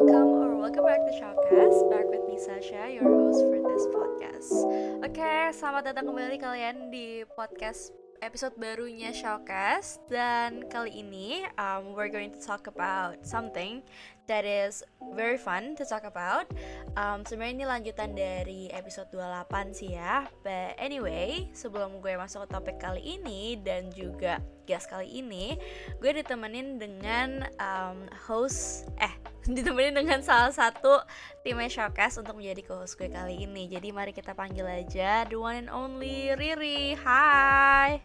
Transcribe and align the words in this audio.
welcome 0.00 0.32
or 0.40 0.56
welcome 0.56 0.84
back 0.84 1.04
to 1.04 1.12
Showcast. 1.12 1.90
Back 1.92 2.08
with 2.08 2.24
me 2.24 2.40
Sasha, 2.40 2.88
your 2.88 3.04
host 3.04 3.44
for 3.44 3.60
this 3.60 3.84
podcast. 3.92 4.48
Oke, 5.04 5.52
selamat 5.52 5.92
datang 5.92 6.08
kembali 6.08 6.40
kalian 6.40 6.88
di 6.88 7.20
podcast 7.36 7.92
episode 8.24 8.56
barunya 8.56 9.12
Showcast 9.12 10.00
dan 10.08 10.64
kali 10.72 11.04
ini 11.04 11.44
um, 11.60 11.92
we're 11.92 12.08
going 12.08 12.32
to 12.32 12.40
talk 12.40 12.64
about 12.64 13.20
something 13.28 13.84
that 14.24 14.48
is 14.48 14.80
very 15.12 15.36
fun 15.36 15.76
to 15.76 15.84
talk 15.84 16.08
about. 16.08 16.48
Um, 16.96 17.20
Sebenarnya 17.28 17.60
ini 17.60 17.66
lanjutan 17.68 18.16
dari 18.16 18.72
episode 18.72 19.12
28 19.12 19.76
sih 19.76 20.00
ya. 20.00 20.24
But 20.40 20.80
anyway, 20.80 21.52
sebelum 21.52 22.00
gue 22.00 22.16
masuk 22.16 22.48
ke 22.48 22.56
topik 22.56 22.80
kali 22.80 23.20
ini 23.20 23.60
dan 23.60 23.92
juga 23.92 24.40
guest 24.64 24.88
kali 24.88 25.12
ini, 25.12 25.60
gue 26.00 26.24
ditemenin 26.24 26.80
dengan 26.80 27.44
um, 27.60 28.08
host 28.16 28.88
eh 28.96 29.12
ditemenin 29.52 29.96
dengan 29.96 30.20
salah 30.22 30.54
satu 30.54 31.02
timnya 31.42 31.68
Showcast 31.68 32.22
untuk 32.22 32.38
menjadi 32.38 32.62
co-host 32.66 32.96
gue 32.96 33.10
kali 33.10 33.44
ini. 33.44 33.66
Jadi 33.66 33.90
mari 33.90 34.14
kita 34.14 34.34
panggil 34.34 34.66
aja 34.66 35.26
the 35.26 35.36
one 35.36 35.66
and 35.66 35.70
only 35.70 36.32
Riri. 36.34 36.94
Hai. 37.00 38.00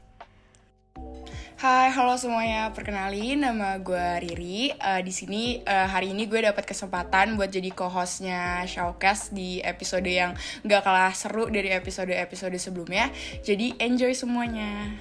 Hai, 1.56 1.88
halo 1.88 2.20
semuanya. 2.20 2.68
Perkenalin, 2.76 3.48
nama 3.48 3.80
gue 3.80 4.28
Riri. 4.28 4.76
Uh, 4.76 5.00
di 5.00 5.14
sini 5.16 5.64
uh, 5.64 5.88
hari 5.88 6.12
ini 6.12 6.28
gue 6.28 6.44
dapat 6.44 6.68
kesempatan 6.68 7.40
buat 7.40 7.48
jadi 7.48 7.72
co-hostnya 7.72 8.68
Showcast 8.68 9.32
di 9.32 9.64
episode 9.64 10.08
yang 10.08 10.36
gak 10.68 10.84
kalah 10.84 11.16
seru 11.16 11.48
dari 11.48 11.72
episode-episode 11.72 12.60
sebelumnya. 12.60 13.08
Jadi 13.40 13.72
enjoy 13.80 14.12
semuanya. 14.12 15.00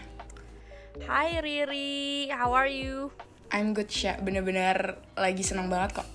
Hai 1.11 1.42
Riri, 1.42 2.31
how 2.31 2.55
are 2.55 2.70
you? 2.70 3.11
I'm 3.51 3.75
good, 3.75 3.91
Sya. 3.91 4.23
Bener-bener 4.23 4.98
lagi 5.19 5.42
senang 5.42 5.67
banget 5.67 6.03
kok. 6.03 6.14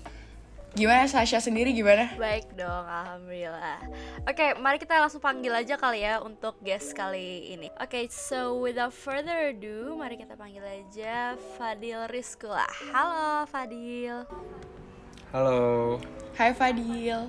Gimana 0.70 1.02
Sasha 1.10 1.42
sendiri 1.42 1.74
gimana? 1.74 2.14
Baik 2.14 2.54
dong, 2.54 2.86
alhamdulillah. 2.86 3.82
Oke, 4.22 4.54
mari 4.62 4.78
kita 4.78 5.02
langsung 5.02 5.18
panggil 5.18 5.50
aja 5.50 5.74
kali 5.74 6.06
ya 6.06 6.22
untuk 6.22 6.54
guest 6.62 6.94
kali 6.94 7.50
ini. 7.50 7.68
Oke, 7.74 8.06
so 8.06 8.54
without 8.62 8.94
further 8.94 9.50
ado, 9.50 9.98
mari 9.98 10.14
kita 10.14 10.38
panggil 10.38 10.62
aja 10.62 11.34
Fadil 11.58 12.06
Rizkula. 12.06 12.70
Halo 12.94 13.50
Fadil. 13.50 14.22
Halo, 15.34 15.98
Hai 16.38 16.54
Fadil. 16.54 17.26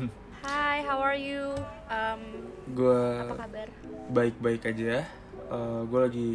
Hai, 0.44 0.80
how 0.82 0.98
are 0.98 1.20
you? 1.20 1.52
Um, 1.92 2.50
gue 2.72 3.02
apa 3.20 3.46
kabar? 3.46 3.68
baik-baik 4.10 4.64
aja. 4.64 5.04
Eh, 5.52 5.80
gue 5.86 6.00
lagi 6.00 6.30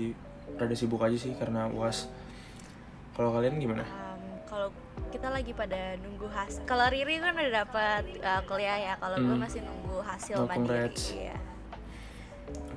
rada 0.54 0.76
sibuk 0.78 1.02
aja 1.02 1.18
sih 1.18 1.34
karena 1.34 1.66
uas. 1.74 2.06
Kalau 3.18 3.34
kalian 3.34 3.58
gimana? 3.58 3.82
Um, 3.90 4.22
kalau 4.46 4.70
kita 5.18 5.34
lagi 5.34 5.50
pada 5.50 5.98
nunggu 5.98 6.30
hasil. 6.30 6.62
Kalau 6.70 6.86
Riri 6.94 7.18
kan 7.18 7.34
udah 7.34 7.66
dapat 7.66 8.06
uh, 8.22 8.42
kuliah 8.46 8.78
ya. 8.78 8.94
Kalau 9.02 9.18
gue 9.18 9.34
Hmm. 9.34 9.42
masih 9.42 9.66
nunggu 9.66 9.98
hasil 10.06 10.36
Oh, 10.38 10.46
mandiri. 10.46 10.94
Iya. 11.18 11.38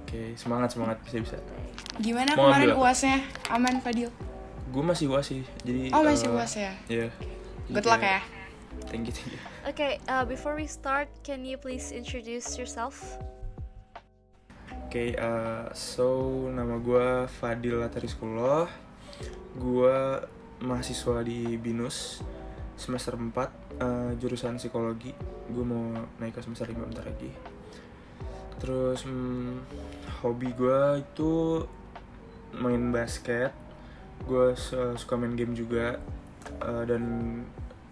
Oke, 0.00 0.32
semangat 0.34 0.72
semangat 0.72 0.96
bisa 1.04 1.20
bisa. 1.20 1.36
Gimana 2.00 2.32
Mau 2.32 2.48
kemarin 2.48 2.72
ambil 2.72 2.80
uasnya? 2.80 3.20
Aman 3.52 3.84
Fadil? 3.84 4.08
Gue 4.72 4.80
masih 4.80 5.12
uas 5.12 5.28
sih, 5.28 5.44
jadi. 5.60 5.92
Oh 5.92 6.00
masih 6.00 6.32
eh, 6.32 6.34
uas 6.34 6.52
ya? 6.56 6.72
Iya. 6.88 7.06
Good 7.68 7.76
Jadi 7.76 7.88
luck 7.92 8.00
kayak- 8.00 8.24
ya. 8.24 8.38
Thank 8.88 9.02
you, 9.06 9.12
thank 9.12 9.30
you. 9.30 9.40
Oke, 9.68 9.88
uh, 10.08 10.24
before 10.24 10.56
we 10.56 10.64
start, 10.64 11.12
can 11.20 11.44
you 11.44 11.60
please 11.60 11.92
introduce 11.92 12.56
yourself? 12.56 13.20
Oke, 14.88 15.12
eh, 15.12 15.64
so 15.70 16.08
nama 16.48 16.80
gue 16.80 17.28
Fadil 17.36 17.78
Latariskullah. 17.78 18.66
Gue 19.54 19.98
mahasiswa 20.60 21.24
di 21.24 21.56
BINUS 21.56 22.20
semester 22.76 23.16
4 23.16 23.32
eh, 23.80 24.12
jurusan 24.16 24.56
psikologi. 24.56 25.12
Gue 25.52 25.64
mau 25.64 25.92
naik 26.20 26.36
ke 26.36 26.40
semester 26.40 26.68
5 26.68 26.80
bentar 26.80 27.04
lagi. 27.04 27.32
Terus 28.60 29.04
hmm, 29.04 29.64
hobi 30.24 30.52
gue 30.52 30.80
itu 31.00 31.64
main 32.56 32.92
basket. 32.92 33.52
Gue 34.24 34.56
su- 34.56 34.96
suka 34.96 35.16
main 35.16 35.36
game 35.36 35.52
juga. 35.52 36.00
Eh, 36.60 36.84
dan 36.88 37.02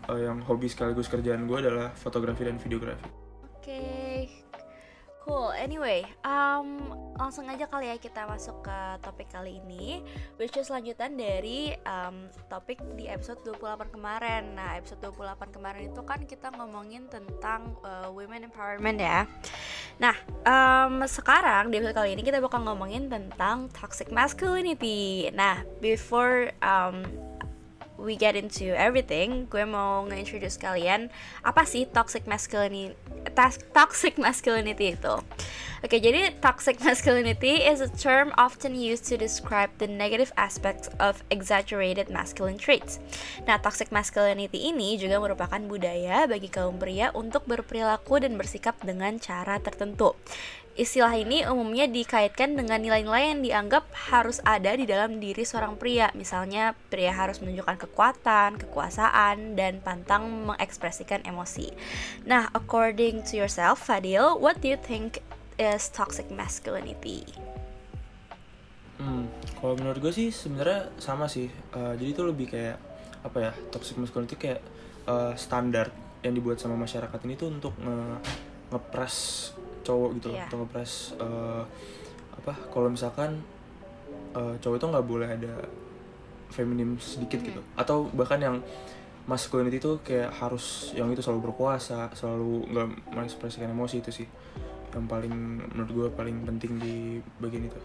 eh, 0.09 0.21
yang 0.25 0.41
hobi 0.45 0.69
sekaligus 0.73 1.13
kerjaan 1.13 1.45
gue 1.45 1.59
adalah 1.61 1.93
fotografi 1.93 2.49
dan 2.49 2.57
videografi. 2.57 3.28
Cool. 5.29 5.53
Anyway, 5.61 6.09
um, 6.25 6.89
langsung 7.21 7.45
aja 7.53 7.69
kali 7.69 7.93
ya 7.93 8.01
kita 8.01 8.25
masuk 8.25 8.65
ke 8.65 8.79
topik 9.05 9.29
kali 9.29 9.61
ini, 9.61 10.01
which 10.41 10.57
is 10.57 10.73
lanjutan 10.73 11.21
dari 11.21 11.77
um, 11.85 12.33
topik 12.49 12.81
di 12.97 13.13
episode 13.13 13.37
28 13.45 13.93
kemarin. 13.93 14.57
Nah, 14.57 14.81
episode 14.81 15.05
28 15.05 15.53
kemarin 15.53 15.93
itu 15.93 16.01
kan 16.01 16.25
kita 16.25 16.49
ngomongin 16.57 17.13
tentang 17.13 17.77
uh, 17.85 18.09
women 18.09 18.49
empowerment 18.49 19.05
ya. 19.05 19.29
Nah, 20.01 20.17
um, 20.49 21.05
sekarang 21.05 21.69
di 21.69 21.77
episode 21.77 22.01
kali 22.01 22.17
ini 22.17 22.25
kita 22.25 22.41
bakal 22.41 22.65
ngomongin 22.65 23.13
tentang 23.13 23.69
toxic 23.69 24.09
masculinity. 24.09 25.29
Nah, 25.37 25.61
before 25.85 26.57
um, 26.65 27.05
we 27.99 28.15
get 28.15 28.39
into 28.39 28.71
everything, 28.79 29.51
gue 29.51 29.67
mau 29.67 30.07
nge-introduce 30.07 30.55
kalian 30.57 31.11
apa 31.43 31.67
sih 31.67 31.85
toxic 31.91 32.25
masculinity 32.31 32.95
toxic 33.75 34.15
masculinity 34.17 34.95
itu. 34.95 35.15
Oke, 35.79 36.03
jadi 36.03 36.35
toxic 36.43 36.79
masculinity 36.87 37.63
is 37.63 37.79
a 37.79 37.91
term 37.91 38.35
often 38.35 38.75
used 38.75 39.07
to 39.07 39.15
describe 39.15 39.71
the 39.79 39.87
negative 39.87 40.35
aspects 40.35 40.91
of 40.99 41.23
exaggerated 41.31 42.11
masculine 42.11 42.59
traits. 42.59 42.99
Nah, 43.47 43.63
toxic 43.63 43.95
masculinity 43.95 44.71
ini 44.71 44.99
juga 44.99 45.23
merupakan 45.23 45.63
budaya 45.63 46.27
bagi 46.27 46.51
kaum 46.51 46.79
pria 46.83 47.15
untuk 47.15 47.47
berperilaku 47.47 48.23
dan 48.23 48.35
bersikap 48.35 48.75
dengan 48.83 49.23
cara 49.23 49.63
tertentu. 49.63 50.19
Istilah 50.79 51.11
ini 51.19 51.43
umumnya 51.43 51.91
dikaitkan 51.91 52.55
dengan 52.55 52.79
nilai-nilai 52.79 53.35
yang 53.35 53.43
dianggap 53.43 53.91
harus 54.15 54.39
ada 54.47 54.79
di 54.79 54.87
dalam 54.87 55.19
diri 55.19 55.43
seorang 55.43 55.75
pria. 55.75 56.15
Misalnya, 56.15 56.79
pria 56.87 57.11
harus 57.11 57.43
menunjukkan 57.43 57.83
kekuatan, 57.83 58.63
kekuasaan, 58.63 59.59
dan 59.59 59.83
pantang 59.83 60.47
mengekspresikan 60.47 61.27
emosi. 61.27 61.75
Nah, 62.31 62.47
according 62.55 63.27
to 63.27 63.35
yourself, 63.35 63.83
Fadil, 63.83 64.39
what 64.39 64.63
do 64.63 64.71
you 64.71 64.79
think 64.79 65.19
is 65.59 65.91
toxic 65.91 66.31
masculinity? 66.31 67.27
Hmm, 69.03 69.27
kalau 69.59 69.75
menurut 69.75 69.99
gue 69.99 70.15
sih 70.15 70.31
sebenarnya 70.31 70.95
sama 71.03 71.27
sih. 71.27 71.51
Eh, 71.51 71.95
jadi 71.99 72.11
itu 72.15 72.23
lebih 72.23 72.55
kayak 72.55 72.79
apa 73.27 73.51
ya? 73.51 73.53
Toxic 73.75 73.99
masculinity 73.99 74.39
kayak 74.39 74.63
eh, 75.11 75.35
standar 75.35 75.91
yang 76.23 76.39
dibuat 76.39 76.63
sama 76.63 76.79
masyarakat 76.79 77.19
ini 77.27 77.35
tuh 77.35 77.51
untuk 77.51 77.75
nge 77.83 77.99
ngepres 78.69 79.17
cowok 79.89 80.11
gitu 80.21 80.27
loh, 80.29 80.37
Iya. 80.37 80.47
atau 80.47 80.57
ngepres 80.61 80.93
eh, 81.17 81.63
apa? 82.37 82.53
Kalau 82.69 82.89
misalkan 82.93 83.41
eh, 84.37 84.55
cowok 84.61 84.77
itu 84.77 84.87
nggak 84.93 85.07
boleh 85.09 85.29
ada 85.33 85.55
feminim 86.53 87.01
sedikit 87.01 87.41
gitu, 87.41 87.61
atau 87.73 88.09
bahkan 88.13 88.37
yang 88.37 88.57
masculinity 89.25 89.77
itu 89.77 90.01
kayak 90.01 90.33
harus 90.33 90.97
yang 90.97 91.09
itu 91.13 91.21
selalu 91.21 91.53
berkuasa, 91.53 92.09
selalu 92.13 92.65
nggak 92.73 92.89
mengekspresikan 93.13 93.69
emosi 93.69 94.01
itu 94.01 94.25
sih 94.25 94.29
yang 94.89 95.05
paling 95.05 95.61
menurut 95.69 95.91
gue 95.93 96.09
paling 96.17 96.49
penting 96.49 96.81
di 96.81 97.21
bagian 97.37 97.69
itu. 97.69 97.77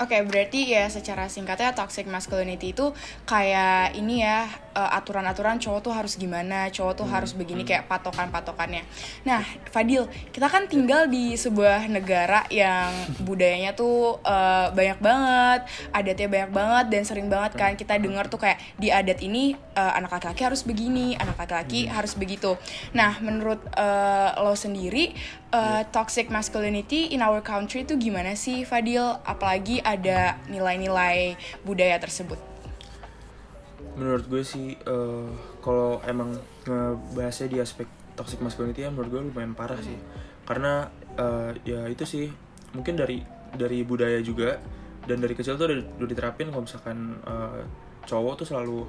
Oke, 0.00 0.16
berarti 0.24 0.72
ya 0.72 0.88
secara 0.88 1.28
singkatnya 1.28 1.76
toxic 1.76 2.08
masculinity 2.08 2.72
itu 2.72 2.88
kayak 3.28 3.92
ini 3.92 4.24
ya 4.24 4.48
eh, 4.72 4.90
aturan-aturan 4.96 5.60
cowok 5.60 5.80
tuh 5.84 5.92
harus 5.92 6.16
gimana, 6.16 6.72
cowok 6.72 7.04
tuh 7.04 7.04
harus 7.04 7.36
begini 7.36 7.68
kayak 7.68 7.84
patokan-patokannya. 7.84 8.80
Nah, 9.28 9.44
Fadil, 9.68 10.08
kita 10.32 10.48
kan 10.48 10.72
tinggal 10.72 11.04
di 11.04 11.36
sebuah 11.36 11.84
negara 11.92 12.48
yang 12.48 12.88
budayanya 13.28 13.76
tuh 13.76 14.16
eh, 14.24 14.72
banyak 14.72 15.04
banget, 15.04 15.60
adatnya 15.92 16.28
banyak 16.32 16.50
banget 16.56 16.84
dan 16.96 17.02
sering 17.04 17.28
banget 17.28 17.60
kan 17.60 17.76
kita 17.76 18.00
dengar 18.00 18.32
tuh 18.32 18.40
kayak 18.40 18.56
di 18.80 18.88
adat 18.88 19.20
ini 19.20 19.52
eh, 19.76 19.92
anak 20.00 20.16
laki-laki 20.16 20.48
harus 20.48 20.64
begini, 20.64 21.12
anak 21.20 21.36
laki-laki 21.36 21.84
harus 21.92 22.16
begitu. 22.16 22.56
Nah, 22.96 23.20
menurut 23.20 23.60
eh, 23.76 24.30
lo 24.40 24.56
sendiri 24.56 25.12
eh, 25.52 25.82
toxic 25.92 26.32
masculinity 26.32 27.12
in 27.12 27.20
our 27.20 27.44
country 27.44 27.84
itu 27.84 28.00
gimana 28.00 28.32
sih, 28.32 28.64
Fadil? 28.64 29.20
Apalagi 29.28 29.82
ada 29.96 30.38
nilai-nilai 30.46 31.34
budaya 31.62 31.96
tersebut. 31.98 32.38
menurut 33.90 34.24
gue 34.30 34.40
sih 34.46 34.76
eh, 34.76 35.28
kalau 35.60 35.98
emang 36.06 36.32
ngebahasnya 36.64 37.48
di 37.50 37.58
aspek 37.58 37.88
toxic 38.14 38.38
masculinity 38.40 38.86
ya 38.86 38.90
menurut 38.92 39.08
gue 39.10 39.20
lumayan 39.28 39.52
parah 39.52 39.76
sih 39.82 39.96
karena 40.46 40.88
eh, 41.18 41.50
ya 41.66 41.84
itu 41.90 42.06
sih 42.06 42.30
mungkin 42.72 42.94
dari 42.96 43.20
dari 43.50 43.82
budaya 43.82 44.22
juga 44.22 44.56
dan 45.04 45.18
dari 45.18 45.34
kecil 45.34 45.58
tuh 45.58 45.66
udah, 45.68 45.78
udah 46.00 46.08
diterapin 46.08 46.48
kalau 46.54 46.64
misalkan 46.64 47.18
eh, 47.24 47.60
cowok 48.06 48.44
tuh 48.44 48.46
selalu 48.48 48.86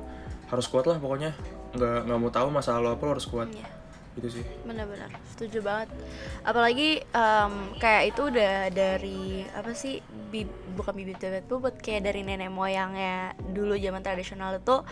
harus 0.47 0.65
kuat 0.69 0.85
lah 0.87 0.99
pokoknya 1.01 1.31
nggak 1.75 1.99
nggak 2.07 2.19
mau 2.19 2.31
tahu 2.31 2.47
masalah 2.51 2.79
lo 2.79 2.89
apa 2.95 3.03
lo 3.07 3.11
harus 3.17 3.27
kuat 3.27 3.47
Iya. 3.51 3.80
Gitu 4.11 4.39
sih. 4.39 4.43
Benar-benar 4.63 5.07
setuju 5.31 5.63
banget. 5.63 5.89
Apalagi 6.43 6.99
em, 7.01 7.53
kayak 7.77 8.03
itu 8.11 8.21
udah 8.27 8.67
dari 8.69 9.47
apa 9.51 9.71
sih 9.71 9.99
bi- 10.31 10.47
bukan 10.75 10.93
bibit 10.95 11.19
bebek 11.19 11.47
bobot 11.47 11.75
kayak 11.79 12.07
dari 12.07 12.23
nenek 12.23 12.51
moyangnya 12.51 13.31
dulu 13.39 13.75
zaman 13.75 13.99
tradisional 13.99 14.55
itu 14.55 14.83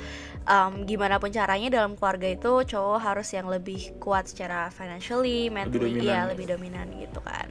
em, 0.43 0.83
gimana 0.83 1.19
pun 1.19 1.31
caranya 1.31 1.69
dalam 1.69 1.95
keluarga 1.95 2.27
itu 2.27 2.51
cowok 2.65 2.99
harus 2.99 3.27
yang 3.31 3.47
lebih 3.47 3.95
kuat 3.99 4.27
secara 4.27 4.67
financially 4.69 5.47
mentally 5.47 5.95
dominan. 5.95 6.07
ya 6.07 6.19
lebih 6.27 6.45
dominan 6.49 6.87
gitu 6.95 7.19
kan 7.23 7.47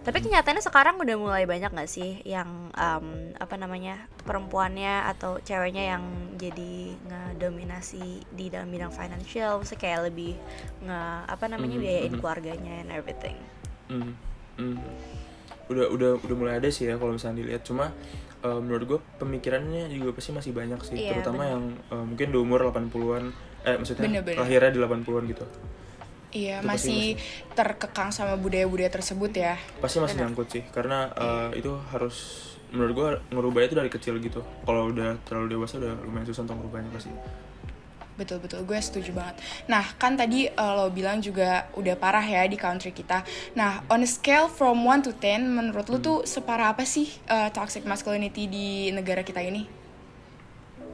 tapi 0.00 0.18
kenyataannya 0.20 0.60
sekarang 0.60 0.96
udah 0.96 1.16
mulai 1.16 1.44
banyak 1.44 1.68
nggak 1.68 1.86
sih 1.86 2.24
yang 2.24 2.48
em, 2.72 3.06
apa 3.36 3.54
namanya 3.54 4.00
perempuannya 4.20 5.04
atau 5.06 5.36
ceweknya 5.38 5.92
yang 5.92 6.02
jadi 6.34 6.96
ngedominasi 7.04 8.00
di 8.30 8.48
dalam 8.48 8.68
bidang 8.68 8.88
financial, 8.90 9.58
maksudnya 9.58 9.80
kayak 9.82 10.00
lebih 10.08 10.32
nge 10.80 11.00
apa 11.26 11.44
namanya 11.46 11.76
Mhm, 11.76 11.82
biayain 11.82 12.10
mhm. 12.10 12.18
keluarganya 12.18 12.74
and 12.80 12.90
everything. 12.90 13.36
Hmm, 13.86 14.12
hmm. 14.56 14.78
udah 15.66 15.86
udah 15.88 16.10
udah 16.18 16.36
mulai 16.36 16.54
ada 16.56 16.66
sih 16.66 16.84
ya 16.84 16.96
kalau 16.96 17.14
misalnya 17.14 17.42
dilihat 17.42 17.62
cuma 17.62 17.94
eh, 18.40 18.58
menurut 18.58 18.84
gue 18.86 18.98
pemikirannya 19.16 19.86
juga 19.86 20.10
pasti 20.12 20.30
masih 20.30 20.50
banyak 20.50 20.80
sih 20.80 20.96
Iya, 20.96 21.14
terutama 21.14 21.44
benar. 21.44 21.52
yang 21.54 21.64
eh, 21.86 22.04
mungkin 22.04 22.26
di 22.28 22.38
umur 22.38 22.60
80-an 22.66 23.24
eh 23.60 23.76
maksudnya 23.76 24.04
Bener-bener. 24.08 24.38
lahirnya 24.40 24.70
di 24.70 24.80
80-an 24.80 25.24
gitu 25.28 25.44
Iya, 26.30 26.62
Itu 26.62 26.68
pasti 26.70 26.94
masih 26.94 27.06
terkekang 27.58 28.10
sama 28.14 28.38
budaya-budaya 28.38 28.90
tersebut 28.90 29.34
ya. 29.34 29.58
pasti 29.82 29.98
masih 29.98 30.14
Benar. 30.14 30.30
nyangkut 30.30 30.46
sih 30.46 30.62
karena 30.70 31.10
eh, 31.18 31.58
itu 31.58 31.74
harus 31.90 32.16
menurut 32.70 32.92
gue 32.94 33.08
ngerubahnya 33.34 33.66
itu 33.66 33.78
dari 33.82 33.90
kecil 33.90 34.14
gitu 34.22 34.46
kalau 34.62 34.94
udah 34.94 35.18
terlalu 35.26 35.58
dewasa 35.58 35.82
udah 35.82 35.90
lumayan 36.06 36.26
susah 36.30 36.46
untuk 36.46 36.62
ngerubahnya 36.62 36.90
pasti 36.94 37.10
Betul 38.14 38.36
betul, 38.44 38.68
gue 38.68 38.76
setuju 38.76 39.16
banget. 39.16 39.40
Nah, 39.64 39.80
kan 39.96 40.12
tadi 40.12 40.44
eh, 40.44 40.72
lo 40.76 40.92
bilang 40.92 41.24
juga 41.24 41.72
udah 41.72 41.96
parah 41.96 42.20
ya 42.20 42.44
di 42.44 42.60
country 42.60 42.92
kita. 42.92 43.24
Nah, 43.56 43.80
on 43.88 44.04
a 44.04 44.08
scale 44.08 44.44
from 44.44 44.84
1 44.84 45.08
to 45.08 45.16
10, 45.16 45.40
menurut 45.48 45.88
lo 45.88 45.96
tuh 46.04 46.18
separah 46.28 46.76
apa 46.76 46.84
sih 46.84 47.08
eh, 47.32 47.48
toxic 47.48 47.88
masculinity 47.88 48.44
di 48.44 48.92
negara 48.92 49.24
kita 49.24 49.40
ini? 49.40 49.80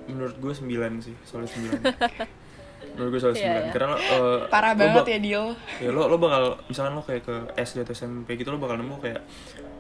menurut 0.07 0.39
gue 0.39 0.53
9 0.55 1.03
sih 1.03 1.15
soalnya 1.27 1.51
9 1.51 1.83
menurut 2.93 3.11
gue 3.11 3.21
soalnya 3.21 3.41
9 3.41 3.45
Iya, 3.45 3.61
karena 3.71 3.95
eh, 3.97 4.39
Parah 4.47 4.71
lo 4.71 4.79
banget 4.79 5.05
ya, 5.07 5.19
Dil. 5.19 5.45
ya 5.79 5.91
lo 5.91 6.03
lo 6.07 6.17
bakal 6.17 6.43
misalkan 6.65 6.93
lo 6.93 7.03
kayak 7.03 7.23
ke 7.23 7.35
SD 7.57 7.83
atau 7.83 7.93
SMP 7.93 8.29
gitu 8.35 8.49
lo 8.49 8.57
bakal 8.57 8.77
nemu 8.77 8.95
kayak 8.97 9.21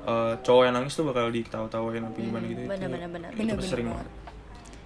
eh, 0.04 0.32
cowok 0.38 0.62
yang 0.62 0.74
nangis 0.74 0.92
tuh 0.92 1.04
bakal 1.04 1.28
diketawa-tawain 1.28 2.02
apa 2.02 2.16
gimana 2.16 2.44
gitu 2.44 2.60
itu- 2.60 2.68
bener-bener 2.68 3.08
bener. 3.08 3.30
itu 3.30 3.38
Bener-bener 3.38 3.68
sering 3.68 3.88
banget. 3.88 4.08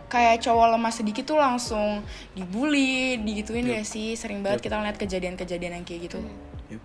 Kayak 0.06 0.43
cowok 0.43 0.67
lemah 0.75 0.90
sedikit 0.90 1.22
tuh 1.25 1.38
langsung 1.38 2.02
dibully, 2.34 3.14
digituin 3.17 3.62
Yep. 3.62 3.72
gak 3.72 3.87
sih? 3.87 4.08
Sering 4.12 4.43
banget 4.43 4.58
Yep. 4.58 4.66
kita 4.66 4.75
ngeliat 4.76 4.99
kejadian-kejadian 4.99 5.73
yang 5.73 5.84
kayak 5.87 6.00
gitu. 6.06 6.19
Yup. 6.69 6.82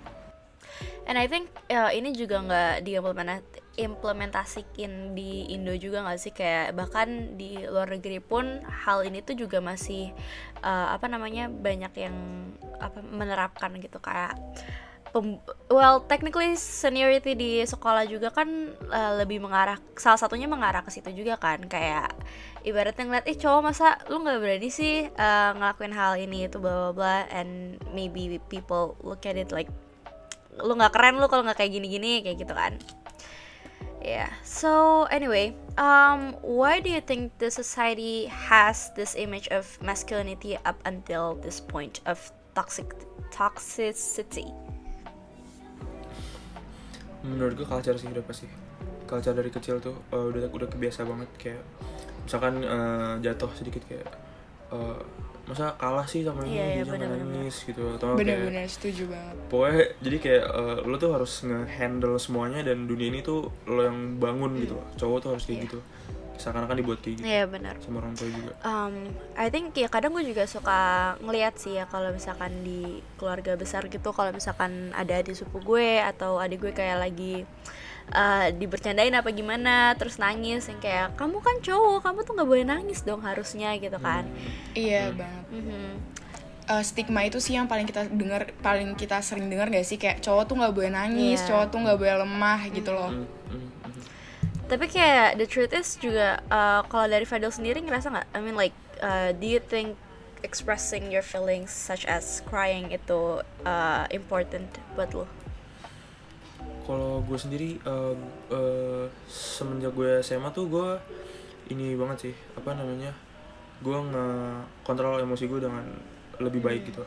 And 1.06 1.16
I 1.16 1.26
think 1.26 1.50
uh, 1.68 1.90
ini 1.90 2.14
juga 2.14 2.38
nggak 2.40 2.81
diimplementat 2.81 3.42
implementasikin 3.75 5.16
di 5.16 5.51
Indo 5.51 5.75
juga 5.75 6.04
nggak 6.04 6.19
sih? 6.19 6.33
Kayak 6.33 6.75
bahkan 6.75 7.39
di 7.39 7.60
luar 7.68 7.92
negeri 7.92 8.19
pun 8.24 8.63
hal 8.66 9.04
ini 9.04 9.22
tuh 9.22 9.36
juga 9.36 9.60
masih 9.60 10.12
uh, 10.63 10.95
apa 10.95 11.06
namanya 11.12 11.48
banyak 11.51 11.94
yang 11.95 12.16
apa 12.80 13.00
menerapkan 13.04 13.75
gitu. 13.80 14.00
Kayak 14.00 14.39
pem- 15.12 15.44
well 15.72 16.04
technically 16.07 16.56
seniority 16.60 17.36
di 17.36 17.51
sekolah 17.63 18.07
juga 18.07 18.31
kan 18.31 18.75
uh, 18.92 19.13
lebih 19.19 19.39
mengarah 19.44 19.80
salah 19.95 20.19
satunya 20.19 20.48
mengarah 20.48 20.83
ke 20.83 20.92
situ 20.92 21.12
juga 21.12 21.36
kan. 21.36 21.63
Kayak 21.68 22.16
ibaratnya 22.63 23.04
ngeliat 23.07 23.25
eh 23.28 23.38
cowok 23.38 23.62
masa 23.62 24.00
lu 24.12 24.24
nggak 24.24 24.39
berani 24.39 24.69
sih 24.71 25.07
uh, 25.12 25.51
ngelakuin 25.56 25.94
hal 25.95 26.16
ini? 26.18 26.48
Itu 26.48 26.63
bla 26.63 26.89
bla 26.89 26.92
bla. 26.95 27.18
And 27.31 27.80
maybe 27.92 28.39
people 28.48 29.00
look 29.04 29.28
at 29.28 29.36
it 29.36 29.51
like 29.51 29.69
lu 30.63 30.71
nggak 30.71 30.95
keren 30.95 31.19
lu 31.19 31.28
kalau 31.28 31.44
nggak 31.44 31.60
kayak 31.60 31.71
gini-gini 31.75 32.24
kayak 32.24 32.38
gitu 32.39 32.56
kan 32.56 32.80
yeah. 34.01 34.31
So 34.44 35.06
anyway 35.12 35.56
um 35.77 36.36
why 36.42 36.80
do 36.80 36.89
you 36.89 37.01
think 37.01 37.36
the 37.38 37.51
society 37.51 38.25
has 38.27 38.92
this 38.95 39.15
image 39.15 39.47
of 39.50 39.65
masculinity 39.81 40.57
up 40.63 40.80
until 40.86 41.36
this 41.44 41.59
point 41.59 42.00
of 42.06 42.19
toxic 42.56 42.95
toxicity? 43.31 44.51
Menurut 47.25 47.57
gue 47.57 47.68
culture 47.68 47.97
sih 47.97 48.07
udah 48.07 48.24
pasti. 48.24 48.47
Culture 49.06 49.33
dari 49.33 49.50
kecil 49.50 49.81
tuh 49.81 49.97
eh, 50.13 50.25
udah 50.31 50.50
udah 50.50 50.68
kebiasa 50.69 51.06
banget 51.06 51.30
kayak 51.38 51.62
misalkan 52.25 52.62
eh, 52.62 53.13
jatuh 53.21 53.51
sedikit 53.53 53.83
kayak 53.86 54.07
eh, 54.74 55.00
masa 55.45 55.74
kalah 55.75 56.03
sih 56.03 56.21
sama 56.21 56.42
ini 56.42 56.51
Iya, 56.51 56.65
iya, 56.65 56.74
dia 56.75 56.83
jangan 56.83 56.92
bener-bener. 57.06 57.38
nangis 57.38 57.57
gitu 57.62 57.81
atau 57.88 58.06
kayak 58.07 58.18
Bener-bener 58.18 58.65
setuju 58.65 59.03
banget. 59.07 59.36
pokoknya 59.47 59.83
jadi 60.00 60.18
kayak 60.19 60.44
eh, 60.47 60.77
lo 60.83 60.95
tuh 60.95 61.12
harus 61.12 61.33
nge-handle 61.42 62.15
semuanya 62.18 62.59
dan 62.62 62.77
dunia 62.83 63.07
ini 63.07 63.21
tuh 63.21 63.39
lo 63.63 63.81
yang 63.81 64.00
bangun 64.15 64.57
gitu 64.57 64.74
loh 64.74 64.88
cowok 64.95 65.18
tuh 65.19 65.30
harus 65.31 65.44
kayak 65.44 65.56
Iya. 65.56 65.65
gitu 65.65 65.80
seakan-akan 66.36 66.75
dibuat 66.75 67.00
kayak 67.00 67.15
gitu 67.15 67.25
Iya 67.25 67.44
benar 67.45 67.75
sama 67.80 67.97
orang 67.97 68.12
tua 68.12 68.27
juga 68.27 68.51
um, 68.62 68.95
I 69.33 69.47
think 69.47 69.71
ya 69.74 69.88
kadang 69.88 70.12
gue 70.12 70.25
juga 70.25 70.44
suka 70.45 70.80
ngeliat 71.19 71.56
sih 71.56 71.74
ya 71.74 71.86
kalau 71.86 72.12
misalkan 72.12 72.51
di 72.59 72.81
keluarga 73.15 73.56
besar 73.56 73.86
gitu 73.86 74.12
kalau 74.12 74.30
misalkan 74.30 74.92
ada 74.92 75.15
adik 75.15 75.31
sepupu 75.31 75.63
gue 75.74 76.03
atau 76.03 76.36
adik 76.36 76.59
gue 76.59 76.74
kayak 76.74 77.00
lagi 77.00 77.47
uh, 78.13 78.48
dibercandain 78.54 79.16
apa 79.16 79.30
gimana 79.31 79.96
terus 79.98 80.19
nangis 80.19 80.68
yang 80.69 80.78
kayak 80.78 81.18
kamu 81.18 81.42
kan 81.42 81.56
cowok 81.63 82.06
kamu 82.06 82.19
tuh 82.22 82.34
nggak 82.38 82.50
boleh 82.50 82.66
nangis 82.68 83.00
dong 83.02 83.22
harusnya 83.24 83.74
gitu 83.80 83.98
kan 83.98 84.28
Iya 84.75 85.16
banget. 85.16 85.46
Mhm. 85.50 85.88
Eh, 86.66 86.81
stigma 86.81 87.22
itu 87.22 87.38
sih 87.38 87.54
yang 87.54 87.69
paling 87.69 87.86
kita 87.86 88.10
dengar, 88.10 88.50
paling 88.66 88.98
kita 88.98 89.22
sering 89.22 89.46
dengar 89.54 89.69
gak 89.69 89.86
sih 89.86 90.02
kayak 90.02 90.18
cowok 90.25 90.50
tuh 90.50 90.57
nggak 90.57 90.74
boleh 90.74 90.90
nangis, 90.90 91.46
Iya. 91.46 91.54
cowok 91.54 91.66
tuh 91.69 91.80
nggak 91.86 91.98
boleh 92.02 92.16
lemah 92.25 92.60
gitu 92.74 92.90
loh. 92.90 93.12
Hmm, 93.13 93.30
hmm, 93.54 93.69
hmm. 93.86 94.04
tapi 94.66 94.86
kayak 94.90 95.38
the 95.38 95.46
truth 95.46 95.69
is 95.78 95.94
juga 96.02 96.42
uh, 96.50 96.81
kalau 96.90 97.06
dari 97.06 97.22
Fadil 97.22 97.54
sendiri 97.54 97.86
ngerasa 97.86 98.10
nggak 98.10 98.28
I 98.34 98.40
mean 98.42 98.57
like 98.57 98.74
uh, 98.98 99.30
do 99.38 99.46
you 99.46 99.62
think 99.62 99.94
expressing 100.42 101.13
your 101.13 101.22
feelings 101.22 101.69
such 101.69 102.02
as 102.10 102.42
crying 102.50 102.90
itu 102.90 103.46
uh, 103.62 104.04
important 104.10 104.66
buat 104.98 105.13
lo 105.13 105.30
kalau 106.86 107.26
gue 107.26 107.38
sendiri 107.38 107.82
eh, 107.82 108.16
eh, 108.54 109.06
semenjak 109.28 109.92
gue 109.98 110.22
SMA 110.22 110.54
tuh 110.54 110.70
gue 110.70 110.90
ini 111.74 111.98
banget 111.98 112.30
sih 112.30 112.36
apa 112.54 112.78
namanya 112.78 113.10
gue 113.82 113.98
nge-kontrol 113.98 115.20
emosi 115.20 115.50
gue 115.50 115.60
dengan 115.60 115.84
lebih 116.40 116.62
baik 116.62 116.94
gitu. 116.94 117.04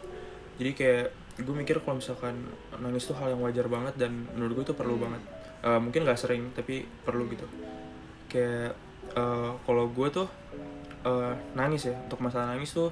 Jadi 0.58 0.70
kayak 0.74 1.06
gue 1.38 1.54
mikir 1.54 1.78
kalau 1.86 2.02
misalkan 2.02 2.34
nangis 2.82 3.06
tuh 3.06 3.14
hal 3.14 3.30
yang 3.30 3.40
wajar 3.40 3.70
banget 3.70 3.94
dan 3.94 4.26
menurut 4.34 4.62
gue 4.62 4.64
itu 4.72 4.76
perlu 4.76 4.98
banget. 4.98 5.22
Eh, 5.62 5.80
mungkin 5.80 6.04
gak 6.04 6.18
sering 6.18 6.50
tapi 6.52 6.84
perlu 7.06 7.30
gitu. 7.30 7.46
Kayak 8.26 8.74
eh, 9.14 9.52
kalau 9.62 9.84
gue 9.88 10.08
tuh 10.10 10.28
eh, 11.06 11.34
nangis 11.54 11.88
ya 11.88 11.96
untuk 12.04 12.18
masalah 12.18 12.52
nangis 12.52 12.74
tuh 12.74 12.90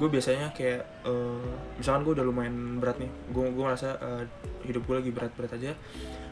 gue 0.00 0.08
biasanya 0.08 0.48
kayak 0.56 0.80
eh, 1.04 1.48
misalkan 1.76 2.08
gue 2.08 2.12
udah 2.16 2.24
lumayan 2.24 2.80
berat 2.80 2.96
nih 2.96 3.12
gue 3.28 3.44
gue 3.52 3.64
merasa 3.64 4.00
eh, 4.00 4.24
hidup 4.64 4.88
gue 4.88 4.96
lagi 4.96 5.10
berat-berat 5.12 5.52
aja 5.60 5.76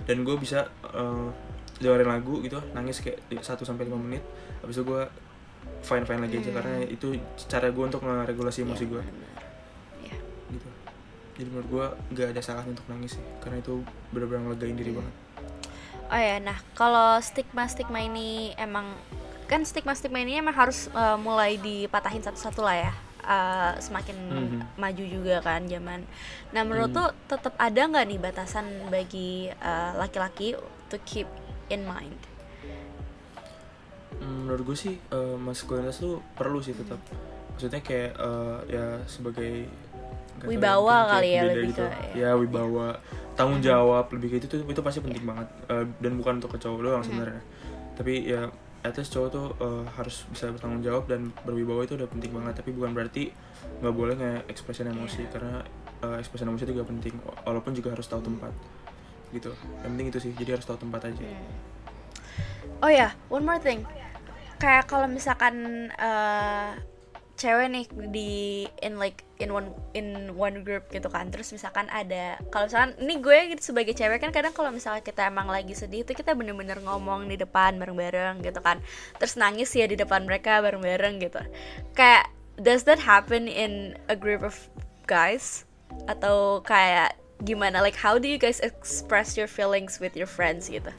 dan 0.09 0.25
gue 0.25 0.35
bisa 0.41 0.73
eh, 0.89 1.29
dengerin 1.79 2.09
lagu 2.09 2.41
gitu 2.41 2.59
nangis 2.73 3.05
kayak 3.05 3.21
1 3.29 3.45
sampai 3.45 3.85
lima 3.85 4.01
menit 4.01 4.25
habis 4.65 4.81
itu 4.81 4.89
gue 4.89 5.05
fine 5.85 6.09
fine 6.09 6.25
lagi 6.25 6.41
aja 6.41 6.51
karena 6.57 6.83
itu 6.89 7.15
cara 7.47 7.69
gue 7.69 7.85
untuk 7.85 8.03
ngeregulasi 8.03 8.65
emosi 8.65 8.85
gue 8.89 9.03
Iya. 10.03 10.17
gitu. 10.51 10.69
Jadi 11.39 11.49
menurut 11.53 11.69
gue 11.69 11.87
gak 12.19 12.35
ada 12.35 12.41
salahnya 12.43 12.73
untuk 12.75 12.89
nangis 12.89 13.15
sih 13.15 13.25
karena 13.45 13.61
itu 13.61 13.85
benar-benar 14.11 14.49
ngelegain 14.49 14.75
diri 14.75 14.91
banget. 14.97 15.15
Oh 16.09 16.17
ya, 16.17 16.41
nah 16.41 16.57
kalau 16.73 17.21
stigma-stigma 17.21 18.01
ini 18.01 18.57
emang 18.57 18.97
kan 19.45 19.61
stigma-stigma 19.63 20.25
ini 20.25 20.41
emang 20.41 20.57
harus 20.57 20.89
uh, 20.97 21.21
mulai 21.21 21.61
dipatahin 21.61 22.25
satu-satu 22.25 22.65
lah 22.65 22.77
ya. 22.89 22.93
Uh, 23.29 23.77
semakin 23.77 24.17
Mhm. 24.17 24.81
maju 24.81 25.05
juga 25.05 25.45
kan 25.45 25.69
zaman. 25.69 26.01
Nah 26.49 26.65
menurut 26.65 26.89
Mhm. 26.89 26.97
tuh 26.97 27.09
tetap 27.29 27.53
ada 27.61 27.77
nggak 27.85 28.09
nih 28.09 28.17
batasan 28.19 28.65
bagi 28.89 29.53
uh, 29.53 29.93
laki-laki 30.01 30.57
to 30.89 30.97
keep 31.05 31.29
in 31.69 31.85
mind? 31.85 32.17
Hmm, 34.17 34.49
menurut 34.49 34.65
gue 34.65 34.77
sih 34.79 34.95
eh, 34.99 35.37
maskulinitas 35.39 36.01
tuh 36.01 36.19
perlu 36.35 36.59
sih 36.59 36.75
tetap 36.75 36.99
maksudnya 37.53 37.79
kayak 37.79 38.13
eh, 38.17 38.59
ya 38.67 38.87
sebagai 39.05 39.69
tahu 40.39 40.49
Wibawa 40.49 40.97
kali 41.13 41.29
ya, 41.35 41.43
lebih 41.45 41.71
gitu. 41.71 41.85
ke- 41.85 42.19
ya. 42.19 42.31
ya 42.31 42.31
wibawa 42.33 42.99
tanggung 43.35 43.61
jawab 43.61 44.11
lebih 44.11 44.35
kayak 44.35 44.43
itu 44.43 44.49
tuh 44.51 44.59
itu 44.65 44.81
pasti 44.81 44.99
penting 44.99 45.23
banget 45.23 45.47
Eh, 45.69 45.85
dan 46.01 46.13
bukan 46.17 46.41
untuk 46.41 46.51
ke 46.51 46.59
cowok 46.59 46.81
doang 46.81 47.03
sebenarnya 47.05 47.43
tapi 47.95 48.25
ya 48.25 48.47
at 48.88 48.97
least 48.97 49.12
cowok 49.12 49.28
tuh 49.28 49.47
eh, 49.61 49.85
harus 49.95 50.25
bisa 50.33 50.49
bertanggung 50.49 50.83
jawab 50.83 51.04
dan 51.07 51.30
berwibawa 51.45 51.85
itu 51.85 51.95
udah 51.95 52.09
penting 52.09 52.33
banget. 52.33 52.64
Tapi 52.64 52.71
bukan 52.73 52.97
berarti 52.97 53.30
nggak 53.85 53.95
boleh 53.95 54.14
nge 54.16 54.33
expression 54.49 54.88
emosi 54.88 55.28
karena 55.28 55.62
eh, 56.02 56.16
expression 56.18 56.49
emosi 56.49 56.64
itu 56.66 56.75
juga 56.80 56.88
penting 56.88 57.14
walaupun 57.45 57.73
juga 57.76 57.92
harus 57.92 58.09
tahu 58.09 58.25
tempat 58.25 58.52
gitu. 59.30 59.52
Yang 59.85 59.90
penting 59.92 60.07
itu 60.09 60.18
sih 60.25 60.33
jadi 60.33 60.50
harus 60.57 60.66
tahu 60.66 60.78
tempat 60.80 61.12
aja. 61.12 61.25
Oh 62.80 62.90
ya, 62.90 63.12
one 63.28 63.45
more 63.45 63.61
thing. 63.61 63.83
Kayak 64.59 64.90
kalau 64.90 65.07
misalkan 65.07 65.87
uh, 65.99 66.75
cewek 67.38 67.71
nih 67.71 67.87
di 68.11 68.30
in 68.83 68.99
like 68.99 69.23
in 69.38 69.54
one 69.54 69.71
in 69.95 70.35
one 70.35 70.66
group 70.66 70.90
gitu 70.90 71.07
kan. 71.07 71.30
Terus 71.30 71.54
misalkan 71.54 71.87
ada 71.88 72.37
kalau 72.50 72.66
misalkan 72.66 72.99
ini 72.99 73.14
gue 73.23 73.38
gitu 73.54 73.73
sebagai 73.73 73.95
cewek 73.95 74.18
kan 74.18 74.35
kadang 74.35 74.50
kalau 74.50 74.75
misalnya 74.75 75.00
kita 75.07 75.30
emang 75.30 75.47
lagi 75.47 75.73
sedih 75.73 76.02
itu 76.02 76.12
kita 76.18 76.35
bener-bener 76.35 76.83
ngomong 76.83 77.30
di 77.30 77.38
depan 77.38 77.78
bareng-bareng 77.78 78.42
gitu 78.42 78.59
kan. 78.59 78.83
Terus 79.23 79.38
nangis 79.38 79.71
ya 79.71 79.87
di 79.87 79.95
depan 79.95 80.26
mereka 80.26 80.59
bareng-bareng 80.59 81.23
gitu. 81.23 81.40
Kayak 81.95 82.28
does 82.59 82.83
that 82.83 82.99
happen 82.99 83.47
in 83.47 83.95
a 84.11 84.18
group 84.18 84.42
of 84.42 84.59
guys? 85.07 85.62
Atau 86.11 86.66
kayak 86.66 87.14
gimana? 87.47 87.78
Like 87.78 87.97
how 87.97 88.18
do 88.18 88.26
you 88.26 88.37
guys 88.37 88.59
express 88.59 89.38
your 89.38 89.49
feelings 89.49 90.02
with 90.02 90.18
your 90.18 90.28
friends 90.28 90.66
gitu 90.66 90.90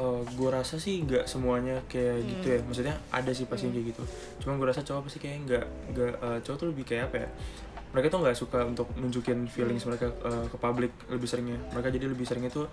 Uh, 0.00 0.24
gue 0.32 0.48
rasa 0.48 0.80
sih 0.80 1.04
nggak 1.04 1.28
semuanya 1.28 1.76
kayak 1.84 2.24
gitu 2.24 2.46
Hmm. 2.48 2.56
ya. 2.56 2.60
Maksudnya 2.64 2.94
ada 3.12 3.30
sih 3.30 3.44
pasti 3.44 3.68
yang 3.68 3.76
kayak 3.76 3.86
gitu. 3.92 4.02
Cuma 4.40 4.56
gue 4.56 4.64
rasa 4.64 4.80
cowok 4.80 5.02
pasti 5.04 5.18
kayak 5.20 5.36
nggak 5.44 5.64
nggak 5.92 6.12
uh, 6.18 6.38
cowok 6.40 6.56
tuh 6.56 6.68
lebih 6.72 6.84
kayak 6.88 7.12
apa 7.12 7.16
ya? 7.20 7.28
Mereka 7.90 8.06
tuh 8.08 8.20
nggak 8.22 8.36
suka 8.38 8.58
untuk 8.64 8.88
nunjukin 8.96 9.44
feelings 9.46 9.84
Hmm. 9.84 9.92
mereka 9.92 10.08
uh, 10.24 10.48
ke 10.48 10.56
publik 10.56 10.92
lebih 11.06 11.28
seringnya. 11.28 11.60
Mereka 11.70 11.92
jadi 11.92 12.06
lebih 12.08 12.24
seringnya 12.24 12.48
tuh 12.48 12.64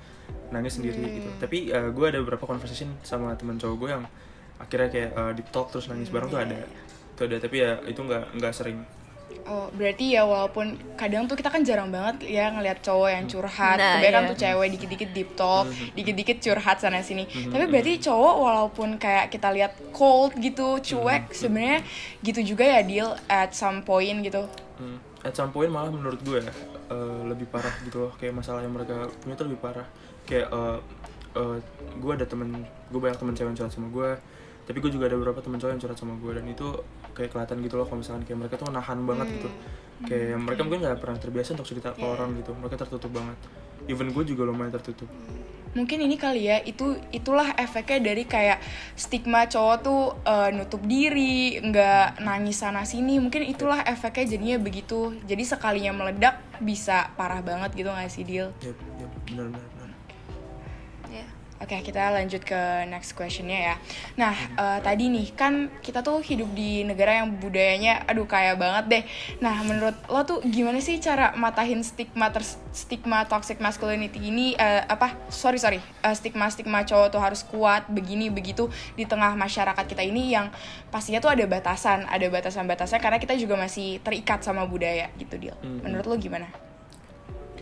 nangis 0.50 0.79
sendiri 0.79 0.96
Hmm. 0.98 1.15
gitu. 1.19 1.29
Tapi 1.38 1.57
uh, 1.69 1.91
gue 1.91 2.05
ada 2.07 2.24
beberapa 2.24 2.48
conversation 2.48 2.96
sama 3.03 3.36
teman 3.36 3.60
cowok 3.60 3.75
gue 3.75 3.89
yang 3.91 4.03
akhirnya 4.57 4.88
kayak 4.88 5.12
uh, 5.13 5.31
deep 5.36 5.51
talk 5.51 5.67
terus 5.67 5.86
nangis 5.86 6.07
bareng 6.07 6.31
tuh 6.31 6.39
iya, 6.39 6.48
ada. 6.48 6.55
iya. 6.57 6.67
itu 7.13 7.22
ada 7.25 7.38
tapi 7.38 7.55
ya 7.57 7.72
itu 7.84 7.98
nggak 8.00 8.24
nggak 8.38 8.53
sering 8.53 8.77
Oh, 9.46 9.70
berarti 9.72 10.17
ya 10.17 10.25
walaupun 10.25 10.75
kadang 10.98 11.29
tuh 11.29 11.38
kita 11.38 11.53
kan 11.53 11.62
jarang 11.62 11.94
banget 11.94 12.25
ya 12.25 12.50
ngelihat 12.50 12.82
cowok 12.82 13.10
yang 13.13 13.25
curhat. 13.27 13.77
Nah, 13.77 14.01
Kebanyakan 14.01 14.24
iya. 14.24 14.29
tuh 14.32 14.38
cewek 14.39 14.67
dikit-dikit 14.75 15.10
deep 15.13 15.29
talk, 15.38 15.65
Mhm. 15.70 15.94
dikit-dikit 15.94 16.38
curhat 16.41 16.77
sana 16.79 17.00
sini. 17.00 17.24
Mhm, 17.24 17.53
Tapi 17.53 17.65
berarti 17.70 17.94
cowok 18.01 18.36
walaupun 18.41 18.89
kayak 18.98 19.29
kita 19.29 19.53
lihat 19.53 19.77
cold 19.94 20.34
gitu, 20.36 20.82
cuek, 20.82 21.29
Mhm. 21.29 21.36
sebenarnya 21.36 21.79
gitu 22.20 22.39
juga 22.44 22.63
ya 22.65 22.82
deal 22.82 23.10
at 23.27 23.53
some 23.53 23.84
point 23.84 24.20
gitu. 24.20 24.44
Hmm. 24.77 24.98
At 25.22 25.34
some 25.34 25.51
point 25.51 25.70
malah 25.70 25.91
menurut 25.91 26.20
gue 26.24 26.39
uh, 26.88 27.22
lebih 27.27 27.48
parah 27.51 27.74
gitu 27.84 28.08
loh 28.08 28.12
kayak 28.15 28.32
masalah 28.32 28.63
yang 28.63 28.72
mereka 28.72 29.12
punya 29.20 29.36
tuh 29.36 29.46
lebih 29.51 29.60
parah 29.60 29.84
kayak 30.24 30.48
uh, 30.51 30.79
uh, 31.36 31.58
gue 31.98 32.12
ada 32.13 32.24
temen 32.24 32.63
gue 32.88 33.00
banyak 33.00 33.17
temen 33.17 33.34
cewek 33.36 33.50
yang 33.51 33.58
curhat 33.58 33.74
sama 33.74 33.88
gue 33.89 34.10
tapi 34.63 34.77
gue 34.79 34.91
juga 34.91 35.08
ada 35.08 35.15
beberapa 35.15 35.39
temen 35.39 35.58
cowok 35.60 35.72
yang 35.74 35.82
curhat 35.82 35.98
sama 35.98 36.13
gue 36.15 36.32
dan 36.32 36.46
itu 36.48 36.67
kayak 37.18 37.34
kelihatan 37.34 37.58
gitu 37.66 37.76
loh 37.82 37.90
kalau 37.90 38.06
misalkan 38.06 38.24
kayak 38.30 38.40
mereka 38.46 38.56
tuh 38.62 38.70
nahan 38.70 39.00
banget 39.10 39.28
gitu. 39.42 39.50
Kayak 40.06 40.38
mereka 40.38 40.62
mungkin 40.62 40.80
nggak 40.86 41.00
pernah 41.02 41.18
terbiasa 41.18 41.58
untuk 41.58 41.66
cerita 41.66 41.90
ke 41.98 42.06
orang 42.06 42.38
gitu 42.38 42.54
mereka 42.54 42.86
tertutup 42.86 43.10
banget. 43.10 43.38
Even 43.90 44.14
gue 44.14 44.24
juga 44.30 44.46
lumayan 44.46 44.70
tertutup. 44.78 45.10
Mungkin 45.74 46.02
ini 46.02 46.18
kali 46.18 46.50
ya, 46.50 46.58
itu 46.66 46.98
itulah 47.14 47.54
efeknya 47.54 48.10
dari 48.10 48.26
kayak 48.26 48.58
stigma 48.98 49.46
cowok 49.46 49.78
tuh 49.86 50.02
uh, 50.26 50.50
nutup 50.50 50.82
diri, 50.82 51.62
nggak 51.62 52.26
nangis 52.26 52.66
sana 52.66 52.82
sini. 52.82 53.22
Mungkin 53.22 53.46
itulah 53.46 53.86
efeknya 53.86 54.38
jadinya 54.38 54.58
begitu. 54.58 55.14
Jadi 55.30 55.44
sekalinya 55.46 55.94
meledak 55.94 56.42
bisa 56.58 57.14
parah 57.14 57.46
banget 57.46 57.78
gitu 57.78 57.90
nggak 57.94 58.10
sih 58.10 58.26
deal? 58.26 58.50
ya 58.66 58.74
ya 58.74 59.08
benar 59.30 59.54
benar 59.54 59.76
Oke, 61.58 61.74
kita 61.82 62.14
lanjut 62.14 62.46
ke 62.46 62.86
next 62.86 63.18
questionnya 63.18 63.74
ya. 63.74 63.76
Nah, 64.14 64.36
eh, 64.38 64.80
tadi 64.86 65.10
nih 65.10 65.34
kan 65.34 65.74
kita 65.82 66.06
tuh 66.06 66.22
hidup 66.22 66.46
di 66.54 66.86
negara 66.86 67.18
yang 67.18 67.34
budayanya, 67.34 68.06
aduh 68.06 68.30
kaya 68.30 68.54
banget 68.54 68.86
deh. 68.86 69.04
Nah, 69.42 69.66
menurut 69.66 69.98
lo 70.06 70.22
tuh 70.22 70.46
gimana 70.46 70.78
sih 70.78 71.02
cara 71.02 71.34
matahin 71.34 71.82
stigma 71.82 72.30
ters 72.30 72.62
stigma 72.70 73.26
toxic 73.26 73.58
masculinity 73.58 74.30
ini? 74.30 74.54
eh, 74.54 74.86
apa? 74.86 75.18
Sorry 75.34 75.58
sorry, 75.58 75.82
Eh, 76.06 76.14
stigma 76.14 76.46
stigma 76.54 76.86
cowok 76.86 77.10
tuh 77.10 77.22
harus 77.22 77.42
kuat 77.42 77.90
begini 77.90 78.30
begitu 78.30 78.70
di 78.94 79.10
tengah 79.10 79.34
masyarakat 79.34 79.86
kita 79.90 80.06
ini 80.06 80.38
yang 80.38 80.54
pastinya 80.94 81.18
tuh 81.18 81.34
ada 81.34 81.42
batasan, 81.50 82.06
ada 82.06 82.30
batasan-batasnya 82.30 83.02
karena 83.02 83.18
kita 83.18 83.34
juga 83.34 83.58
masih 83.58 83.98
terikat 84.06 84.46
sama 84.46 84.62
budaya 84.70 85.10
gitu 85.18 85.42
dia. 85.42 85.58
Mhm. 85.66 85.82
Menurut 85.82 86.06
lo 86.06 86.16
gimana? 86.22 86.48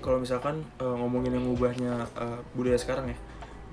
kalau 0.05 0.21
misalkan 0.21 0.61
uh, 0.77 0.93
ngomongin 1.01 1.33
yang 1.33 1.49
ngubahnya 1.49 2.05
uh, 2.13 2.37
budaya 2.53 2.77
sekarang 2.77 3.09
ya 3.09 3.17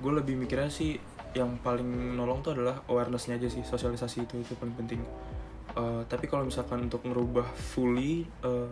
gue 0.02 0.12
lebih 0.18 0.34
mikirnya 0.34 0.68
sih 0.68 0.98
yang 1.32 1.56
paling 1.64 2.18
nolong 2.18 2.44
tuh 2.44 2.52
adalah 2.58 2.84
awarenessnya 2.90 3.40
aja 3.40 3.48
sih 3.48 3.64
sosialisasi 3.64 4.28
itu 4.28 4.34
itu 4.42 4.52
paling 4.58 4.74
penting. 4.76 5.00
Uh, 5.72 6.04
tapi 6.04 6.28
kalau 6.28 6.44
misalkan 6.44 6.84
untuk 6.84 7.00
ngerubah 7.00 7.48
fully 7.56 8.28
uh, 8.44 8.68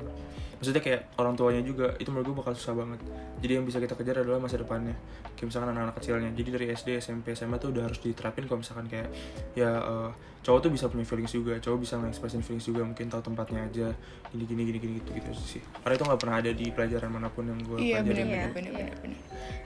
maksudnya 0.60 0.84
kayak 0.84 1.08
orang 1.16 1.32
tuanya 1.32 1.64
juga 1.64 1.96
itu 1.96 2.12
menurut 2.12 2.34
gue 2.34 2.36
bakal 2.44 2.52
susah 2.52 2.76
banget. 2.76 3.00
Jadi 3.40 3.52
yang 3.56 3.64
bisa 3.64 3.80
kita 3.80 3.96
kejar 3.96 4.20
adalah 4.20 4.36
masa 4.36 4.60
depannya. 4.60 4.92
Kayak 5.32 5.48
misalkan 5.48 5.72
anak-anak 5.72 5.96
kecilnya. 5.96 6.30
Jadi 6.36 6.48
dari 6.52 6.66
SD 6.76 6.88
SMP 7.00 7.32
SMA 7.32 7.56
tuh 7.56 7.72
udah 7.72 7.88
harus 7.88 8.04
diterapin 8.04 8.44
kalau 8.44 8.60
misalkan 8.60 8.84
kayak 8.92 9.08
ya 9.56 9.80
uh, 9.80 10.12
cowok 10.40 10.58
tuh 10.64 10.70
bisa 10.72 10.88
punya 10.88 11.04
feelings 11.04 11.32
juga 11.32 11.60
cowok 11.60 11.78
bisa 11.84 11.94
nge-expressin 12.00 12.40
feelings 12.40 12.64
juga 12.64 12.80
mungkin 12.80 13.12
tahu 13.12 13.20
tempatnya 13.20 13.60
aja 13.68 13.86
gini 14.32 14.44
gini 14.48 14.62
gini 14.64 14.78
gini 14.80 14.92
gitu 15.04 15.10
gitu 15.12 15.30
sih 15.36 15.62
karena 15.84 15.94
itu 16.00 16.04
nggak 16.08 16.20
pernah 16.20 16.36
ada 16.40 16.50
di 16.50 16.66
pelajaran 16.72 17.10
mana 17.12 17.28
pun 17.28 17.44
yang 17.44 17.60
gue 17.60 17.76
Iya 17.76 18.00
Iya, 18.00 18.06
benar 18.06 18.24
benar 18.24 18.48
iya. 18.48 18.48
benar 18.56 18.96
benar. 19.04 19.18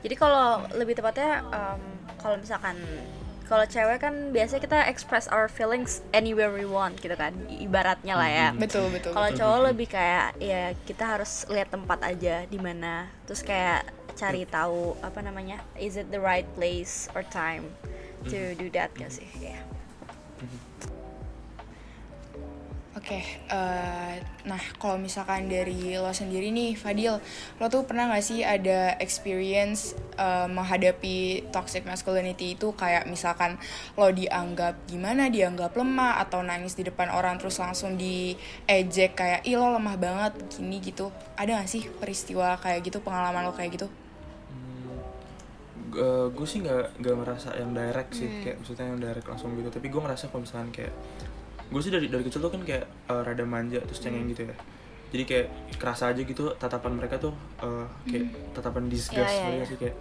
Jadi 0.02 0.14
kalau 0.18 0.46
lebih 0.74 0.94
tepatnya 0.98 1.30
um, 1.48 1.82
kalau 2.18 2.36
misalkan 2.42 2.74
kalau 3.44 3.68
cewek 3.68 4.00
kan 4.00 4.32
biasanya 4.32 4.62
kita 4.64 4.78
express 4.88 5.28
our 5.28 5.52
feelings 5.52 6.00
anywhere 6.10 6.48
we 6.48 6.64
want 6.64 6.96
gitu 6.98 7.12
kan 7.12 7.36
ibaratnya 7.46 8.16
lah 8.16 8.26
ya. 8.26 8.48
Mhm. 8.50 8.58
Betul 8.58 8.88
betul. 8.90 9.12
Kalau 9.12 9.28
betul. 9.30 9.38
cowok 9.44 9.60
lebih 9.70 9.88
kayak 9.92 10.26
ya 10.40 10.72
kita 10.88 11.04
harus 11.06 11.44
lihat 11.52 11.68
tempat 11.70 12.02
aja 12.02 12.48
di 12.48 12.58
mana 12.58 13.06
terus 13.28 13.44
kayak 13.44 13.84
cari 14.16 14.42
tahu 14.48 14.96
apa 15.04 15.20
namanya 15.22 15.60
is 15.78 15.94
it 15.94 16.08
the 16.10 16.18
right 16.18 16.48
place 16.56 17.06
or 17.14 17.22
time 17.22 17.68
to 18.26 18.56
do 18.56 18.72
that 18.72 18.90
gak 18.96 19.12
sih? 19.12 19.28
Ya. 19.38 19.60
Oke, 22.94 23.20
eh, 23.50 24.14
nah 24.46 24.62
kalau 24.78 24.94
misalkan 25.02 25.50
dari 25.50 25.98
lo 25.98 26.14
sendiri 26.14 26.54
nih, 26.54 26.78
Fadil, 26.78 27.18
lo 27.58 27.66
tuh 27.66 27.82
pernah 27.82 28.06
gak 28.06 28.22
sih 28.22 28.46
ada 28.46 28.94
experience 29.02 29.98
eh, 30.14 30.46
menghadapi 30.46 31.50
toxic 31.50 31.82
masculinity 31.90 32.54
itu 32.54 32.70
kayak 32.72 33.10
misalkan 33.10 33.58
lo 33.98 34.14
dianggap 34.14 34.78
gimana, 34.86 35.26
dianggap 35.26 35.74
lemah 35.74 36.22
atau 36.22 36.46
nangis 36.46 36.78
di 36.78 36.86
depan 36.86 37.10
orang 37.10 37.34
terus 37.34 37.58
langsung 37.58 37.98
diejek 37.98 39.18
kayak 39.18 39.42
ih 39.42 39.58
lo 39.58 39.74
lemah 39.74 39.98
banget 39.98 40.32
gini 40.54 40.78
gitu. 40.78 41.10
Ada 41.34 41.66
gak 41.66 41.70
sih 41.74 41.82
peristiwa 41.98 42.62
kayak 42.62 42.86
gitu, 42.86 43.02
pengalaman 43.02 43.42
lo 43.42 43.52
kayak 43.58 43.74
gitu? 43.74 43.90
Gue 46.34 46.46
sih 46.46 46.58
nggak 46.60 46.98
nggak 47.00 47.14
ngerasa 47.22 47.48
yang 47.58 47.70
direct 47.70 48.10
sih 48.18 48.28
kayak 48.42 48.56
maksudnya 48.60 48.86
yang 48.90 49.00
direct 49.00 49.26
langsung 49.30 49.54
gitu. 49.54 49.70
Tapi 49.70 49.86
gue 49.88 50.00
ngerasa 50.02 50.24
kalau 50.30 50.42
misalkan 50.42 50.70
kayak 50.74 50.92
gue 51.64 51.80
sih 51.80 51.92
dari 51.94 52.06
dari 52.12 52.22
kecil 52.22 52.40
tuh 52.44 52.52
kan 52.52 52.62
kayak 52.62 52.84
eh, 52.86 53.22
rada 53.24 53.44
manja 53.46 53.80
terus 53.82 54.00
cengeng 54.02 54.26
gitu 54.30 54.46
ya. 54.46 54.56
Jadi 55.14 55.24
kayak 55.30 55.46
kerasa 55.78 56.10
aja 56.10 56.26
gitu 56.26 56.50
tatapan 56.58 56.92
mereka 56.98 57.22
tuh 57.22 57.34
eh, 57.62 57.86
kayak 58.10 58.26
tatapan 58.54 58.90
disgust 58.90 59.30
Iya, 59.30 59.30
iya, 59.30 59.46
gitu 59.46 59.54
iya. 59.54 59.66
sih 59.70 59.76
kayak 59.78 59.96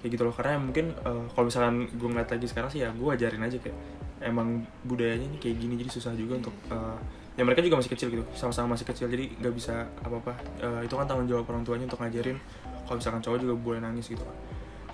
kayak 0.00 0.10
gitu 0.12 0.22
loh. 0.28 0.34
Karena 0.36 0.60
mungkin 0.60 0.86
eh, 0.92 1.24
kalau 1.32 1.44
misalkan 1.48 1.74
gue 1.88 2.08
ngeliat 2.08 2.30
lagi 2.30 2.46
sekarang 2.46 2.70
sih 2.70 2.80
ya 2.84 2.92
gue 2.92 3.08
ajarin 3.08 3.42
aja 3.42 3.56
kayak 3.60 3.76
emang 4.24 4.64
budayanya 4.88 5.28
ini 5.28 5.36
kayak 5.36 5.56
gini 5.60 5.74
jadi 5.76 5.90
susah 5.92 6.12
juga 6.16 6.40
untuk 6.40 6.54
eh, 6.72 6.96
ya 7.34 7.42
mereka 7.42 7.66
juga 7.66 7.82
masih 7.82 7.90
kecil 7.90 8.08
gitu 8.14 8.24
sama-sama 8.38 8.78
masih 8.78 8.86
kecil 8.86 9.10
jadi 9.10 9.26
nggak 9.40 9.54
bisa 9.56 9.88
apa-apa. 10.04 10.32
Eh, 10.60 10.80
itu 10.86 10.94
kan 10.94 11.08
tanggung 11.08 11.26
jawab 11.26 11.48
orang 11.50 11.64
tuanya 11.64 11.84
untuk 11.88 12.00
ngajarin. 12.04 12.38
Kalau 12.84 12.96
misalkan 13.00 13.20
cowok 13.24 13.38
juga 13.40 13.54
boleh 13.56 13.80
nangis 13.80 14.12
gitu 14.12 14.20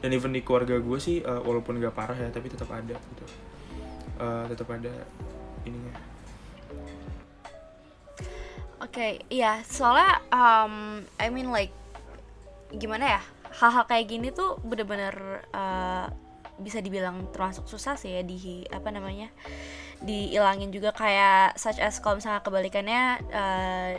dan 0.00 0.10
even 0.16 0.32
di 0.32 0.40
keluarga 0.40 0.80
gue 0.80 0.98
sih 0.98 1.20
eh, 1.20 1.40
walaupun 1.44 1.76
nggak 1.80 1.94
parah 1.94 2.16
ya 2.16 2.28
tapi 2.32 2.48
tetap 2.48 2.68
ada 2.72 2.96
gitu 2.96 3.24
Eh, 4.20 4.44
tetap 4.52 4.68
ada 4.68 4.92
ininya 5.64 5.96
Oke, 8.80 9.20
iya, 9.28 9.60
soalnya 9.68 10.24
um, 10.32 11.04
I 11.20 11.28
mean 11.28 11.52
like 11.52 11.72
gimana 12.72 13.20
ya? 13.20 13.22
Hal-hal 13.60 13.84
kayak 13.84 14.08
gini 14.08 14.32
tuh 14.32 14.56
bener-bener 14.64 15.44
uh, 15.52 16.08
bisa 16.56 16.80
dibilang 16.80 17.28
termasuk 17.28 17.68
susah 17.68 18.00
sih 18.00 18.16
ya 18.16 18.24
di 18.24 18.64
apa 18.72 18.88
namanya? 18.88 19.28
Diilangin 20.00 20.72
juga 20.72 20.96
kayak 20.96 21.60
such 21.60 21.76
as 21.76 22.00
kalau 22.00 22.24
misalnya 22.24 22.40
kebalikannya 22.40 23.02
uh, 23.28 23.92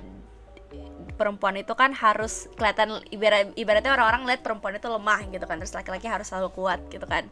perempuan 1.21 1.53
itu 1.53 1.77
kan 1.77 1.93
harus 1.93 2.49
kelihatan 2.57 2.97
ibarat 3.13 3.53
ibaratnya 3.53 3.93
orang-orang 3.93 4.25
lihat 4.25 4.41
perempuan 4.41 4.73
itu 4.73 4.89
lemah 4.89 5.21
gitu 5.29 5.45
kan 5.45 5.61
terus 5.61 5.77
laki-laki 5.77 6.09
harus 6.09 6.33
selalu 6.33 6.49
kuat 6.57 6.81
gitu 6.89 7.05
kan. 7.05 7.29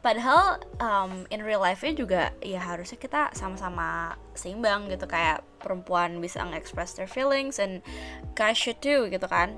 Padahal 0.00 0.64
um, 0.80 1.28
in 1.28 1.44
real 1.44 1.60
life-nya 1.60 1.92
juga 1.92 2.22
ya 2.40 2.64
harusnya 2.64 2.96
kita 2.96 3.36
sama-sama 3.36 4.16
seimbang 4.32 4.88
gitu 4.88 5.04
kayak 5.04 5.44
perempuan 5.60 6.16
bisa 6.24 6.40
nge-express 6.48 6.96
their 6.96 7.10
feelings 7.10 7.60
and 7.60 7.84
guys 8.32 8.56
should 8.56 8.80
too 8.80 9.12
gitu 9.12 9.28
kan. 9.28 9.52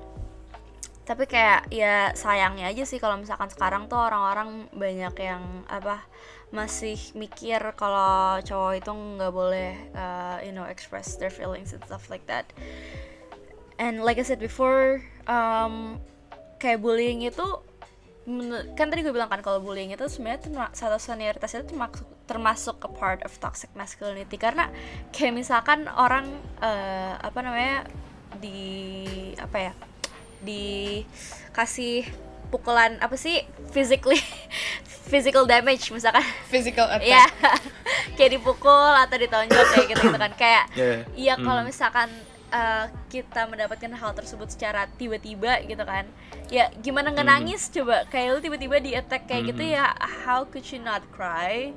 Tapi 1.07 1.23
kayak 1.23 1.71
ya 1.71 2.11
sayangnya 2.19 2.67
aja 2.67 2.83
sih 2.83 2.99
kalau 2.99 3.15
misalkan 3.15 3.47
sekarang 3.47 3.87
tuh 3.87 3.97
orang-orang 3.97 4.67
banyak 4.75 5.15
yang 5.23 5.63
apa 5.71 6.03
masih 6.51 6.97
mikir 7.13 7.61
kalau 7.77 8.41
cowok 8.41 8.73
itu 8.81 8.91
nggak 8.91 9.33
boleh 9.33 9.71
uh, 9.93 10.41
you 10.41 10.49
know 10.49 10.65
express 10.65 11.13
their 11.15 11.29
feelings 11.29 11.77
and 11.77 11.81
stuff 11.85 12.09
like 12.09 12.25
that 12.25 12.49
and 13.79 14.03
like 14.03 14.19
I 14.19 14.25
said 14.27 14.37
before 14.37 14.99
um, 15.25 15.97
kayak 16.59 16.83
bullying 16.83 17.23
itu 17.23 17.47
kan 18.77 18.93
tadi 18.93 19.01
gue 19.01 19.09
bilang 19.09 19.25
kan 19.25 19.41
kalau 19.41 19.57
bullying 19.57 19.89
itu 19.89 20.05
sebenarnya 20.05 20.69
satu 20.77 21.01
senioritas 21.01 21.49
itu 21.57 21.73
termasuk 21.73 22.05
termasuk 22.29 22.77
a 22.85 22.91
part 22.93 23.25
of 23.25 23.33
toxic 23.41 23.73
masculinity. 23.73 24.37
Karena 24.37 24.69
kayak 25.09 25.33
misalkan 25.33 25.89
orang 25.89 26.29
eh, 26.61 27.17
apa 27.17 27.39
namanya 27.41 27.89
di 28.37 28.61
apa 29.41 29.57
ya 29.57 29.73
dikasih 30.45 32.05
pukulan 32.53 33.01
apa 33.01 33.17
sih 33.17 33.45
physically 33.73 34.21
physical 35.09 35.49
damage 35.49 35.89
misalkan. 35.89 36.21
Physical 36.53 36.85
attack. 36.85 37.09
Ya 37.09 37.25
kayak 38.17 38.37
dipukul 38.37 38.93
atau 38.93 39.17
ditonjok 39.17 39.65
kayak 39.73 39.87
gitu 39.89 40.05
gitu 40.05 40.17
kan. 40.21 40.33
Kayak 40.37 40.63
Yeah. 40.77 41.01
iya 41.17 41.33
kalau 41.33 41.65
Hmm. 41.65 41.69
misalkan 41.73 42.09
uh, 42.49 42.85
kita 43.07 43.45
mendapatkan 43.45 43.89
hal 43.89 44.11
tersebut 44.11 44.49
secara 44.49 44.85
tiba-tiba 44.95 45.61
gitu 45.63 45.81
kan 45.81 46.05
ya 46.47 46.69
gimana 46.77 47.09
nggak 47.09 47.25
Hmm. 47.25 47.35
nangis 47.41 47.69
coba 47.69 48.05
kayak 48.07 48.27
lu 48.33 48.39
tiba-tiba 48.39 48.77
di 48.77 48.91
attack 48.93 49.25
kayak 49.25 49.49
gitu 49.49 49.63
Hmm. 49.63 49.75
ya 49.75 49.85
how 50.23 50.43
could 50.43 50.65
you 50.65 50.77
not 50.77 51.01
cry 51.09 51.71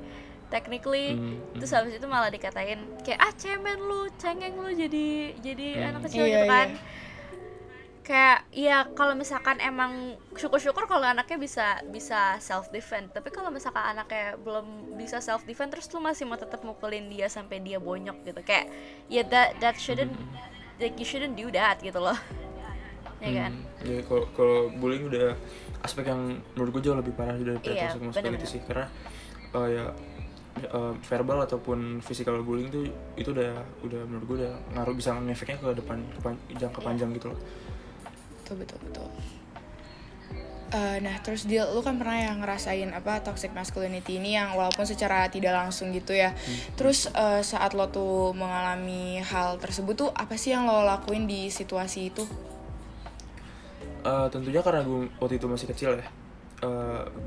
technically 0.49 1.13
Hmm, 1.13 1.41
terus 1.57 1.71
habis 1.71 1.93
itu 1.93 2.05
malah 2.05 2.29
dikatain 2.29 2.77
kayak 3.01 3.17
ah 3.17 3.33
cemen 3.33 3.79
lu 3.79 4.05
cengeng 4.15 4.53
lu 4.53 4.69
jadi 4.69 5.07
jadi 5.39 5.67
Hmm. 5.73 5.89
anak 5.89 6.01
kecil 6.05 6.23
Iya, 6.23 6.31
gitu 6.31 6.45
kan 6.47 6.67
iya. 6.69 6.81
kayak 8.03 8.39
ya 8.51 8.77
kalau 8.91 9.15
misalkan 9.15 9.63
emang 9.63 10.13
syukur-syukur 10.35 10.85
kalau 10.85 11.07
anaknya 11.07 11.39
bisa 11.39 11.79
bisa 11.87 12.35
self 12.37 12.67
defend 12.69 13.07
tapi 13.09 13.31
kalau 13.31 13.47
misalkan 13.47 13.79
anaknya 13.79 14.35
belum 14.37 14.93
bisa 14.93 15.23
self 15.23 15.47
defend 15.47 15.71
terus 15.71 15.87
lu 15.87 16.03
masih 16.03 16.27
mau 16.27 16.35
tetap 16.35 16.59
mukulin 16.61 17.07
dia 17.07 17.31
sampai 17.31 17.63
dia 17.63 17.79
bonyok 17.79 18.27
gitu 18.27 18.41
kayak 18.43 18.67
ya 19.07 19.23
that 19.23 19.55
that 19.57 19.79
shouldn't 19.79 20.11
like 20.83 20.99
you 20.99 21.07
shouldn't 21.07 21.33
do 21.33 21.47
that 21.49 21.79
gitu 21.79 21.97
loh. 21.97 22.19
Ya 23.23 23.47
kan? 23.47 23.51
Hmm, 23.55 23.87
ya 23.87 24.03
kalau 24.03 24.23
kalau 24.35 24.57
bullying 24.75 25.07
udah 25.07 25.31
aspek 25.79 26.11
yang 26.11 26.43
menurut 26.53 26.75
gue 26.75 26.81
jauh 26.83 26.97
lebih 26.99 27.15
parah 27.15 27.39
daripada 27.39 27.71
Iya, 27.71 27.87
toxic 27.87 28.03
masculinity 28.03 28.47
sih. 28.47 28.61
Karena 28.67 28.85
uh, 29.55 29.67
ya 29.67 29.85
uh, 30.69 30.91
verbal 30.99 31.39
ataupun 31.41 32.03
physical 32.03 32.43
bullying 32.43 32.67
tuh 32.67 32.83
itu 33.15 33.31
udah 33.31 33.55
udah 33.79 34.01
menurut 34.03 34.25
gue 34.27 34.37
udah 34.43 34.53
ngaruh 34.75 34.91
bisa 34.91 35.15
ngefeknya 35.15 35.55
ke 35.55 35.67
depan 35.71 36.03
ke 36.03 36.19
pan- 36.19 36.43
jangka 36.51 36.79
Iya. 36.83 36.85
panjang 36.85 37.09
gitu 37.15 37.27
loh. 37.31 37.39
Betul 38.43 38.55
betul 38.59 38.77
betul 38.83 39.07
Eh, 40.73 40.97
nah 41.05 41.13
terus 41.21 41.45
dia 41.45 41.69
lu 41.69 41.85
kan 41.85 42.01
pernah 42.01 42.17
yang 42.17 42.41
ngerasain 42.41 42.89
apa 42.97 43.21
toxic 43.21 43.53
masculinity 43.53 44.17
ini 44.17 44.33
yang 44.33 44.57
walaupun 44.57 44.89
secara 44.89 45.29
tidak 45.29 45.53
langsung 45.53 45.93
gitu 45.93 46.17
ya. 46.17 46.33
Terus 46.73 47.13
eh, 47.13 47.45
saat 47.45 47.77
lo 47.77 47.93
tuh 47.93 48.33
mengalami 48.33 49.21
hal 49.21 49.61
tersebut 49.61 49.93
tuh 49.93 50.09
apa 50.17 50.33
sih 50.33 50.49
yang 50.57 50.65
lo 50.65 50.81
lakuin 50.81 51.29
di 51.29 51.53
situasi 51.53 52.09
itu? 52.09 52.25
Eh, 54.01 54.27
tentunya 54.33 54.65
karena 54.65 54.81
gue 54.81 55.13
waktu 55.21 55.37
itu 55.37 55.45
masih 55.45 55.69
kecil 55.69 55.93
ya 56.01 56.07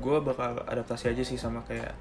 gue 0.01 0.17
bakal 0.25 0.65
adaptasi 0.65 1.13
aja 1.13 1.21
sih 1.21 1.37
sama 1.37 1.61
kayak 1.61 1.93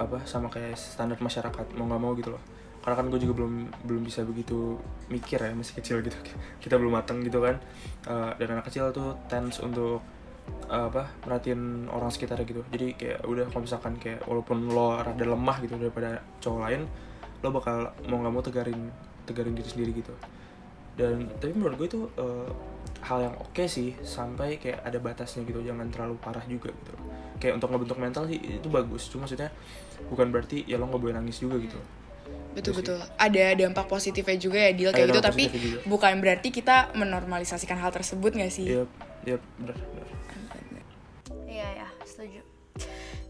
apa 0.00 0.24
sama 0.24 0.48
kayak 0.48 0.80
standar 0.80 1.20
masyarakat 1.20 1.76
mau 1.76 1.84
nggak 1.84 2.00
mau 2.00 2.16
gitu 2.16 2.32
loh. 2.32 2.40
Karena 2.80 2.96
kan 2.96 3.06
gue 3.12 3.20
juga 3.20 3.44
belum 3.44 3.68
belum 3.84 4.02
bisa 4.08 4.24
begitu 4.24 4.80
mikir 5.12 5.44
ya 5.44 5.52
masih 5.52 5.76
kecil 5.76 6.00
gitu. 6.00 6.16
Kita 6.64 6.80
belum 6.80 6.96
matang 6.96 7.20
gitu 7.20 7.44
kan. 7.44 7.60
Eh, 8.08 8.32
dan 8.40 8.56
anak 8.56 8.72
kecil 8.72 8.88
tuh 8.96 9.12
tense 9.28 9.60
untuk 9.60 10.00
apa 10.70 11.10
merhatiin 11.26 11.90
orang 11.90 12.10
sekitar 12.10 12.40
gitu. 12.46 12.62
Jadi 12.70 12.94
kayak 12.94 13.26
udah 13.26 13.46
kalau 13.50 13.62
misalkan 13.64 13.94
kayak 13.98 14.22
walaupun 14.24 14.70
lo 14.70 14.98
rada 14.98 15.24
lemah 15.24 15.56
gitu 15.62 15.74
daripada 15.78 16.22
cowok 16.38 16.60
lain 16.66 16.82
lo 17.40 17.48
bakal 17.50 17.90
mau 18.06 18.20
nggak 18.20 18.32
mau 18.32 18.42
tegarin 18.44 18.80
tegarin 19.24 19.54
diri 19.54 19.68
sendiri 19.68 19.90
gitu. 19.96 20.14
Dan 20.94 21.30
tapi 21.40 21.54
menurut 21.56 21.80
gue 21.80 21.88
itu 21.88 22.00
eh, 22.18 22.50
hal 23.00 23.18
yang 23.30 23.34
oke 23.40 23.64
sih 23.64 23.96
sampai 24.04 24.60
kayak 24.60 24.84
ada 24.84 24.98
batasnya 25.00 25.46
gitu 25.48 25.64
jangan 25.64 25.88
terlalu 25.88 26.18
parah 26.20 26.44
juga 26.44 26.68
gitu. 26.70 26.92
Kayak 27.40 27.62
untuk 27.62 27.72
ngebentuk 27.72 27.98
mental 27.98 28.24
sih 28.28 28.38
itu 28.38 28.68
bagus. 28.68 29.08
Cuma 29.08 29.24
maksudnya 29.24 29.48
bukan 30.08 30.32
berarti 30.32 30.64
ya 30.64 30.76
lo 30.80 30.88
nggak 30.88 31.00
boleh 31.00 31.14
nangis 31.16 31.40
juga 31.40 31.60
gitu 31.60 31.80
betul 32.56 32.72
sih. 32.74 32.78
betul. 32.82 32.98
Ada 33.16 33.44
dampak 33.56 33.86
positifnya 33.86 34.36
juga 34.38 34.58
ya 34.58 34.72
deal 34.74 34.90
Ada 34.90 34.96
kayak 34.96 35.08
gitu. 35.08 35.20
tapi 35.22 35.44
juga. 35.50 35.78
bukan 35.86 36.12
berarti 36.18 36.48
kita 36.50 36.76
menormalisasikan 36.98 37.78
hal 37.78 37.90
tersebut 37.94 38.34
gak 38.34 38.52
sih? 38.52 38.66
Iya 38.66 38.82
iya 39.26 39.36
benar 39.58 39.76
benar. 39.76 40.06
Iya 41.46 41.68
ya 41.84 41.88
setuju. 42.06 42.40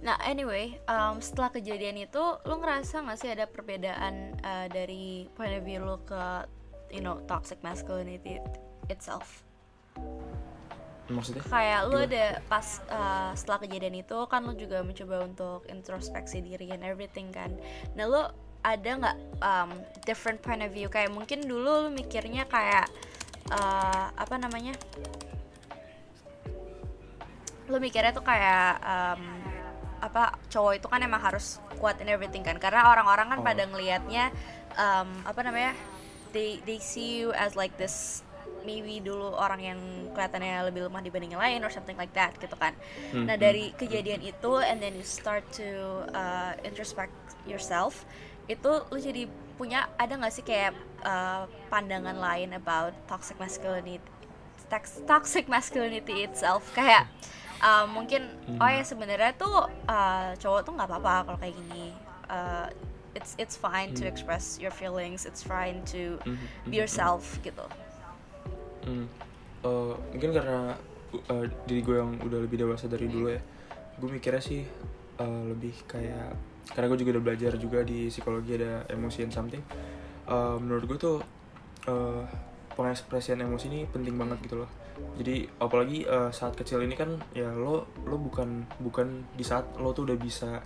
Nah 0.01 0.17
anyway 0.25 0.81
um, 0.89 1.21
setelah 1.21 1.53
kejadian 1.53 2.01
itu 2.01 2.23
lu 2.49 2.55
ngerasa 2.61 3.05
nggak 3.05 3.19
sih 3.21 3.31
ada 3.33 3.45
perbedaan 3.45 4.33
uh, 4.41 4.67
dari 4.73 5.29
point 5.37 5.53
of 5.53 5.63
view 5.65 5.85
lu 5.85 6.01
ke 6.09 6.49
you 6.89 7.05
know 7.05 7.21
toxic 7.29 7.61
masculinity 7.61 8.41
itself? 8.89 9.45
Maksudnya? 11.11 11.43
Kayak 11.43 11.81
lu 11.91 11.99
Gimana? 11.99 12.07
ada 12.07 12.25
pas 12.47 12.67
uh, 12.87 13.33
setelah 13.35 13.67
kejadian 13.67 13.99
itu 13.99 14.19
kan 14.31 14.47
lu 14.47 14.55
juga 14.55 14.81
mencoba 14.87 15.27
untuk 15.27 15.67
introspeksi 15.67 16.39
diri 16.39 16.71
and 16.71 16.87
everything 16.87 17.35
kan. 17.35 17.51
Nah 17.99 18.07
lu 18.07 18.23
ada 18.61 18.91
nggak 19.01 19.17
um, 19.41 19.71
different 20.05 20.41
point 20.45 20.61
of 20.61 20.71
view? 20.73 20.89
Kayak 20.93 21.13
mungkin 21.13 21.45
dulu 21.45 21.89
lu 21.89 21.91
mikirnya 21.93 22.45
kayak 22.45 22.89
uh, 23.53 24.13
apa 24.13 24.35
namanya? 24.37 24.77
Lu 27.71 27.81
mikirnya 27.81 28.13
tuh 28.13 28.25
kayak 28.25 28.83
um, 28.85 29.23
apa 30.01 30.37
cowok 30.49 30.81
itu 30.81 30.87
kan 30.89 31.01
emang 31.05 31.21
harus 31.21 31.61
kuat 31.81 32.01
in 32.05 32.09
everything 32.13 32.45
kan? 32.45 32.57
Karena 32.61 32.89
orang-orang 32.93 33.37
kan 33.37 33.39
Oh. 33.41 33.47
pada 33.47 33.63
ngelihatnya 33.65 34.33
um, 34.77 35.09
apa 35.25 35.41
namanya? 35.41 35.73
They 36.31 36.63
they 36.63 36.79
see 36.79 37.25
you 37.25 37.35
as 37.35 37.59
like 37.59 37.75
this 37.81 38.23
maybe 38.61 39.01
dulu 39.01 39.33
orang 39.41 39.61
yang 39.65 39.81
kelihatannya 40.13 40.69
lebih 40.69 40.87
lemah 40.87 41.01
dibanding 41.01 41.33
yang 41.33 41.41
lain 41.41 41.65
or 41.65 41.73
something 41.73 41.97
like 41.97 42.13
that 42.13 42.37
gitu 42.37 42.53
kan? 42.61 42.77
Hmm, 43.11 43.25
nah 43.25 43.35
hmm. 43.35 43.43
dari 43.43 43.73
kejadian 43.73 44.21
itu 44.21 44.53
and 44.61 44.85
then 44.85 44.93
you 44.93 45.07
start 45.07 45.43
to 45.49 46.05
uh, 46.13 46.53
introspect 46.61 47.15
yourself 47.49 48.05
itu 48.51 48.71
lu 48.91 48.99
jadi 48.99 49.31
punya 49.55 49.87
ada 49.95 50.19
nggak 50.19 50.35
sih 50.35 50.43
kayak 50.43 50.75
uh, 51.07 51.47
pandangan 51.71 52.19
lain 52.19 52.51
about 52.59 52.91
toxic 53.07 53.39
masculinity 53.39 54.03
tox- 54.67 54.99
toxic 55.07 55.47
masculinity 55.47 56.27
itself? 56.27 56.67
Kayak 56.75 57.07
uh, 57.63 57.87
mungkin 57.87 58.27
oh 58.59 58.67
ya 58.67 58.83
sebenarnya 58.83 59.39
tuh 59.39 59.71
uh, 59.87 60.35
cowok 60.35 60.61
tuh 60.67 60.73
nggak 60.75 60.89
apa-apa 60.91 61.15
kalau 61.31 61.39
kayak 61.39 61.55
gini. 61.55 61.95
Uh, 62.27 62.67
it's 63.15 63.35
it's 63.43 63.59
fine 63.59 63.91
to 63.91 64.07
Hmm. 64.07 64.11
express 64.11 64.55
your 64.63 64.71
feelings 64.71 65.27
it's 65.27 65.43
fine 65.43 65.83
to 65.83 66.15
Mhm, 66.23 66.47
be 66.71 66.79
mhm, 66.79 66.87
yourself 66.87 67.23
gitu. 67.43 67.67
Hmm. 68.87 69.07
Eh, 69.61 69.93
mungkin 70.15 70.31
karena 70.33 70.79
eh, 71.13 71.45
diri 71.67 71.81
gue 71.85 71.97
yang 72.01 72.17
udah 72.23 72.39
lebih 72.41 72.65
dewasa 72.65 72.89
dari 72.89 73.11
dulu 73.11 73.29
ya 73.29 73.43
gue 74.01 74.09
mikirnya 74.09 74.41
sih 74.41 74.63
eh, 75.21 75.43
lebih 75.51 75.75
kayak 75.85 76.33
karena 76.71 76.87
gue 76.91 76.99
juga 77.03 77.19
udah 77.19 77.25
belajar 77.25 77.53
juga 77.59 77.83
di 77.83 78.09
psikologi 78.09 78.57
ada 78.57 78.87
emosi 78.91 79.27
and 79.27 79.35
something. 79.35 79.63
Eh, 80.31 80.57
menurut 80.59 80.85
gue 80.87 80.99
tuh 80.99 81.19
eh, 81.91 82.25
pengekspresian 82.79 83.43
emosi 83.43 83.67
ini 83.73 83.81
penting 83.91 84.15
banget 84.15 84.39
gitu 84.47 84.63
loh. 84.63 84.71
Jadi 85.17 85.49
apalagi 85.59 86.07
eh, 86.07 86.31
saat 86.31 86.55
kecil 86.55 86.85
ini 86.85 86.95
kan 86.95 87.19
ya 87.35 87.51
lo 87.51 87.89
lo 88.07 88.17
bukan 88.21 88.69
bukan 88.79 89.27
di 89.35 89.43
saat 89.43 89.67
lo 89.81 89.91
tuh 89.91 90.07
udah 90.07 90.19
bisa 90.21 90.63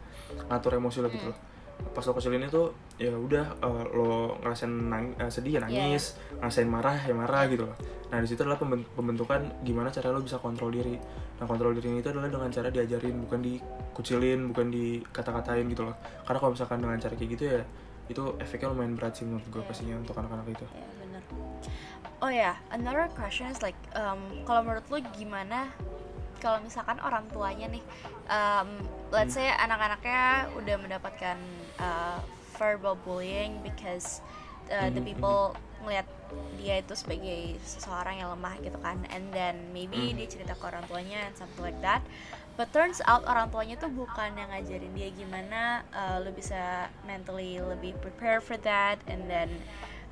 ngatur 0.51 0.77
emosi 0.77 0.99
lo 1.01 1.09
gitu 1.09 1.31
loh 1.33 1.54
pas 1.95 2.03
lo 2.03 2.13
kecil 2.13 2.35
ini 2.35 2.47
tuh 2.47 2.75
ya 2.97 3.11
udah 3.11 3.59
eh, 3.59 3.85
lo 3.95 4.39
ngerasain 4.43 4.71
nang- 4.71 5.15
eh, 5.17 5.31
sedih 5.31 5.59
ya 5.59 5.61
nangis 5.63 6.19
ngerasain 6.39 6.67
marah 6.67 6.99
ya 7.01 7.15
marah 7.15 7.47
gitu 7.47 7.67
loh. 7.67 7.77
Nah 8.11 8.19
di 8.19 8.29
situ 8.29 8.43
adalah 8.43 8.59
pemben- 8.59 8.87
pembentukan 8.95 9.41
gimana 9.63 9.89
cara 9.89 10.11
lo 10.11 10.21
bisa 10.21 10.39
kontrol 10.39 10.71
diri. 10.71 10.95
Nah 11.39 11.47
kontrol 11.47 11.75
diri 11.75 11.99
itu 11.99 12.09
adalah 12.09 12.31
dengan 12.31 12.51
cara 12.51 12.69
diajarin 12.71 13.17
bukan 13.23 13.41
dikucilin 13.43 14.41
bukan 14.51 14.67
dikata-katain 14.71 15.67
gitu 15.69 15.87
loh. 15.87 15.97
Karena 16.23 16.39
kalau 16.39 16.53
misalkan 16.53 16.79
dengan 16.79 16.99
cara 16.99 17.15
kayak 17.15 17.31
gitu 17.35 17.45
ya 17.49 17.63
itu 18.05 18.23
efeknya 18.37 18.69
lumayan 18.69 18.95
berat 18.95 19.17
sih 19.17 19.25
menurut 19.25 19.49
gue 19.49 19.59
Iya. 19.59 19.69
pastinya 19.69 19.95
untuk 19.97 20.15
anak-anak 20.15 20.47
itu. 20.53 20.67
Ya 20.77 20.87
bener. 21.01 21.23
Oh 22.21 22.29
ya 22.29 22.53
another 22.69 23.09
question 23.13 23.49
is 23.49 23.61
like 23.61 23.77
um, 23.95 24.21
kalau 24.45 24.61
menurut 24.61 24.85
lu 24.89 25.01
gimana 25.17 25.73
kalau 26.45 26.61
misalkan 26.61 27.01
orang 27.01 27.25
tuanya 27.33 27.73
nih 27.73 27.81
um, 28.29 28.69
let's 29.09 29.33
say 29.33 29.49
anak-anaknya 29.49 30.53
udah 30.61 30.77
mendapatkan 30.77 31.41
uh, 31.81 32.21
verbal 32.61 33.01
bullying 33.01 33.65
because 33.65 34.21
uh, 34.69 34.93
the 34.93 35.01
Mhm, 35.01 35.09
people 35.17 35.57
ngelihat 35.81 36.05
dia 36.61 36.81
itu 36.81 36.93
sebagai 36.93 37.57
seseorang 37.65 38.21
yang 38.21 38.29
lemah 38.37 38.61
gitu 38.61 38.77
kan 38.85 39.01
and 39.09 39.25
then 39.33 39.57
maybe 39.73 40.13
Mhm. 40.13 40.21
dia 40.21 40.29
cerita 40.29 40.53
ke 40.53 40.65
orang 40.69 40.85
tuanya 40.85 41.25
and 41.25 41.35
something 41.35 41.65
like 41.65 41.77
that. 41.81 42.05
But 42.55 42.71
turns 42.71 43.03
out 43.03 43.27
orang 43.27 43.51
tuanya 43.51 43.75
tuh 43.75 43.91
bukan 43.91 44.39
yang 44.39 44.47
ngajarin 44.55 44.95
dia 44.95 45.11
gimana 45.11 45.83
uh, 45.91 46.23
lu 46.23 46.31
bisa 46.31 46.87
mentally 47.03 47.59
lebih 47.59 47.99
prepare 47.99 48.39
for 48.39 48.55
that 48.63 49.03
and 49.11 49.27
then 49.27 49.51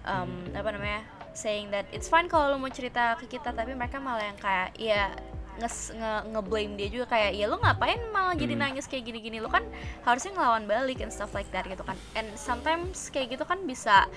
um, 0.03 0.51
apa 0.51 0.75
namanya 0.75 1.07
saying 1.33 1.71
that 1.71 1.87
it's 1.95 2.11
fine 2.11 2.27
kalau 2.27 2.53
lu 2.53 2.59
mau 2.59 2.69
cerita 2.69 3.15
ke 3.17 3.31
kita 3.31 3.55
tapi 3.55 3.73
mereka 3.79 4.03
malah 4.03 4.27
yang 4.27 4.37
kayak 4.43 4.75
ya 4.75 5.15
nge 5.55 5.69
nge 5.93 6.13
ngeblame 6.31 6.73
dia 6.75 6.89
juga 6.89 7.07
kayak 7.09 7.31
ya 7.33 7.45
lu 7.45 7.57
ngapain 7.57 8.01
malah 8.09 8.33
jadi 8.33 8.55
Hmm. 8.55 8.63
nangis 8.65 8.87
kayak 8.87 9.05
gini-gini 9.05 9.37
lu 9.37 9.47
kan 9.47 9.61
harusnya 10.03 10.33
ngelawan 10.33 10.65
balik 10.65 10.99
and 10.99 11.11
stuff 11.11 11.33
like 11.33 11.49
that 11.49 11.65
gitu 11.65 11.81
kan 11.81 11.95
and 12.15 12.29
sometimes 12.35 13.09
kayak 13.09 13.29
gitu 13.31 13.43
kan 13.43 13.61
bisa 13.63 14.09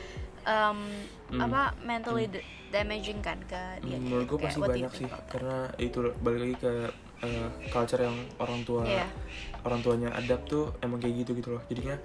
um, 0.44 0.80
Hmm. 1.28 1.42
apa 1.42 1.76
mentally 1.82 2.26
da- 2.26 2.46
damaging 2.72 3.20
kan 3.20 3.36
ke 3.44 3.62
dia 3.82 3.96
Hmm, 3.96 4.04
menurut 4.06 4.26
gue 4.26 4.40
pasti 4.40 4.60
banyak 4.60 4.92
sih 4.94 5.10
karena 5.28 5.58
itu 5.76 6.00
balik 6.18 6.40
lagi 6.42 6.56
ke 6.58 6.74
uh, 7.22 7.48
culture 7.68 8.00
yang 8.00 8.16
orang 8.38 8.60
tua 8.64 8.84
Iya. 8.84 9.08
orang 9.62 9.80
tuanya 9.82 10.10
adapt 10.14 10.48
tuh 10.48 10.72
emang 10.80 11.00
kayak 11.00 11.16
gitu 11.20 11.32
gitu 11.36 11.50
loh 11.52 11.62
jadinya 11.66 12.00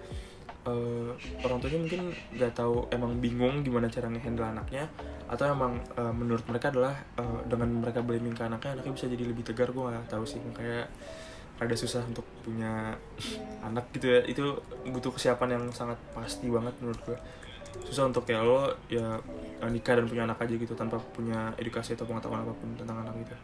uh, 0.66 1.12
orang 1.44 1.58
tuanya 1.62 1.78
mungkin 1.80 2.02
nggak 2.36 2.52
tahu 2.52 2.88
emang 2.92 3.16
bingung 3.22 3.62
gimana 3.64 3.86
cara 3.88 4.10
ngehandle 4.12 4.44
anaknya 4.44 4.84
atau 5.30 5.46
emang 5.46 5.78
uh, 5.96 6.12
menurut 6.12 6.42
mereka 6.50 6.74
adalah 6.74 6.94
uh, 7.16 7.40
dengan 7.46 7.80
mereka 7.80 8.02
blaming 8.02 8.34
ke 8.34 8.42
anaknya 8.44 8.80
anaknya 8.80 8.92
bisa 8.92 9.06
jadi 9.06 9.24
lebih 9.24 9.44
tegar 9.46 9.70
gue 9.70 9.84
nggak 9.84 10.10
tahu 10.10 10.24
sih. 10.26 10.42
Kayak 10.52 10.90
ada 11.60 11.74
susah 11.76 12.00
untuk 12.08 12.24
punya 12.40 12.96
anak 13.60 13.92
gitu 13.94 14.10
ya. 14.10 14.20
Itu 14.26 14.60
butuh 14.88 15.12
kesiapan 15.14 15.60
yang 15.60 15.64
sangat 15.70 15.96
pasti 16.12 16.48
banget 16.48 16.74
menurut 16.82 17.00
gue 17.04 17.18
susah 17.86 18.10
untuk 18.10 18.26
kayak 18.26 18.42
lo 18.42 18.74
ya 18.90 19.18
nikah 19.70 19.94
dan 19.94 20.06
punya 20.10 20.26
anak 20.26 20.42
aja 20.42 20.54
gitu 20.58 20.74
tanpa 20.74 20.98
punya 21.14 21.54
edukasi 21.54 21.94
atau 21.94 22.02
pengetahuan 22.02 22.42
apa 22.42 22.52
pun 22.54 22.74
tentang 22.74 22.98
anak 23.06 23.14
gitu 23.22 23.36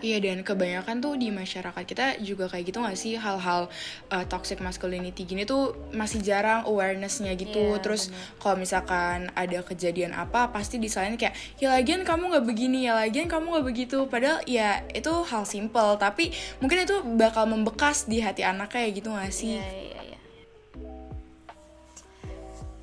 Iya, 0.00 0.18
dan 0.24 0.40
kebanyakan 0.40 1.04
tuh 1.04 1.14
di 1.20 1.28
masyarakat 1.28 1.84
kita 1.84 2.06
juga 2.24 2.48
kayak 2.48 2.64
gitu 2.72 2.78
gak 2.80 2.96
sih 2.96 3.14
hal-hal 3.20 3.68
uh, 4.08 4.24
toxic 4.24 4.58
masculinity 4.64 5.28
gini 5.28 5.44
tuh 5.44 5.76
masih 5.92 6.24
jarang 6.24 6.64
awarenessnya 6.64 7.36
gitu. 7.36 7.76
Iya, 7.76 7.80
Terus 7.84 8.08
kalau 8.40 8.56
misalkan 8.56 9.28
ada 9.36 9.60
kejadian 9.60 10.16
apa 10.16 10.48
pasti 10.48 10.80
disalahin 10.80 11.20
kayak 11.20 11.36
ya 11.60 11.72
lagian 11.76 12.02
kamu 12.02 12.32
nggak 12.32 12.46
begini 12.48 12.88
ya 12.88 12.96
lagian 12.96 13.28
kamu 13.28 13.60
nggak 13.60 13.66
begitu. 13.68 13.98
Padahal 14.08 14.40
ya 14.48 14.80
itu 14.96 15.12
hal 15.28 15.44
simple 15.44 16.00
tapi 16.00 16.32
mungkin 16.64 16.88
itu 16.88 16.96
bakal 17.20 17.44
membekas 17.44 18.08
di 18.08 18.24
hati 18.24 18.40
anak 18.42 18.72
kayak 18.72 18.96
gitu 18.96 19.12
gak 19.12 19.32
sih? 19.32 19.60
Iya, 19.60 19.89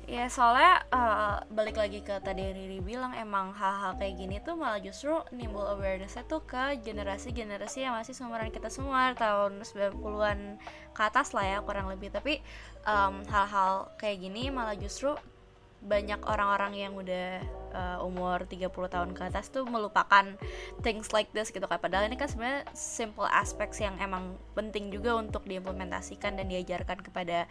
Ya 0.08 0.24
soalnya 0.32 0.88
eh, 0.88 1.36
balik 1.52 1.76
lagi 1.76 2.00
ke 2.00 2.16
tadi 2.24 2.40
yang 2.40 2.56
Riri 2.56 2.80
bilang 2.80 3.12
emang 3.12 3.52
hal-hal 3.52 3.92
kayak 4.00 4.16
gini 4.16 4.40
tuh 4.40 4.56
malah 4.56 4.80
justru 4.80 5.12
nimbul 5.36 5.68
awarenessnya 5.68 6.24
tuh 6.24 6.40
ke 6.48 6.80
generasi-generasi 6.80 7.84
yang 7.84 7.92
masih 7.92 8.16
seumuran 8.16 8.48
kita 8.48 8.72
semua 8.72 9.12
tahun 9.12 9.60
90-an 9.60 10.56
ke 10.96 11.00
atas 11.04 11.36
lah 11.36 11.44
ya 11.44 11.58
kurang 11.60 11.92
lebih. 11.92 12.08
Tapi 12.08 12.40
em, 12.88 13.14
hal-hal 13.28 13.92
kayak 14.00 14.16
gini 14.24 14.48
malah 14.48 14.80
justru 14.80 15.12
banyak 15.78 16.18
orang-orang 16.26 16.74
yang 16.74 16.92
udah 16.92 17.38
uh, 17.70 17.98
umur 18.02 18.42
30 18.44 18.66
tahun 18.68 19.10
ke 19.14 19.22
atas 19.30 19.46
tuh 19.48 19.62
melupakan 19.62 20.26
things 20.82 21.14
like 21.14 21.30
this 21.30 21.54
gitu 21.54 21.62
kan 21.64 21.78
padahal 21.78 22.10
ini 22.10 22.18
kan 22.18 22.26
sebenarnya 22.26 22.66
simple 22.74 23.24
aspects 23.24 23.78
yang 23.78 23.94
emang 24.02 24.34
penting 24.58 24.90
juga 24.90 25.14
untuk 25.14 25.46
diimplementasikan 25.46 26.34
dan 26.34 26.50
diajarkan 26.50 26.98
kepada 26.98 27.46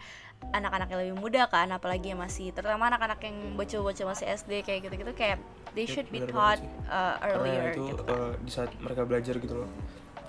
anak-anak 0.52 0.86
yang 0.92 1.00
lebih 1.08 1.16
muda 1.18 1.42
kan 1.48 1.72
apalagi 1.72 2.12
yang 2.12 2.20
masih 2.20 2.52
terutama 2.52 2.86
anak-anak 2.86 3.18
yang 3.24 3.56
bocil-bocil 3.56 4.06
masih 4.06 4.28
SD 4.28 4.60
kayak 4.60 4.86
gitu-gitu 4.86 5.12
kayak 5.16 5.40
they 5.72 5.88
Ya, 5.88 5.96
should 5.96 6.08
be 6.12 6.20
taught 6.20 6.60
uh, 6.86 7.16
earlier 7.24 7.72
karena 7.72 7.72
itu 7.72 7.82
gitu 7.88 8.02
kan. 8.04 8.12
uh, 8.12 8.32
di 8.38 8.50
saat 8.52 8.70
mereka 8.78 9.08
belajar 9.08 9.34
gitu 9.40 9.64
loh 9.64 9.70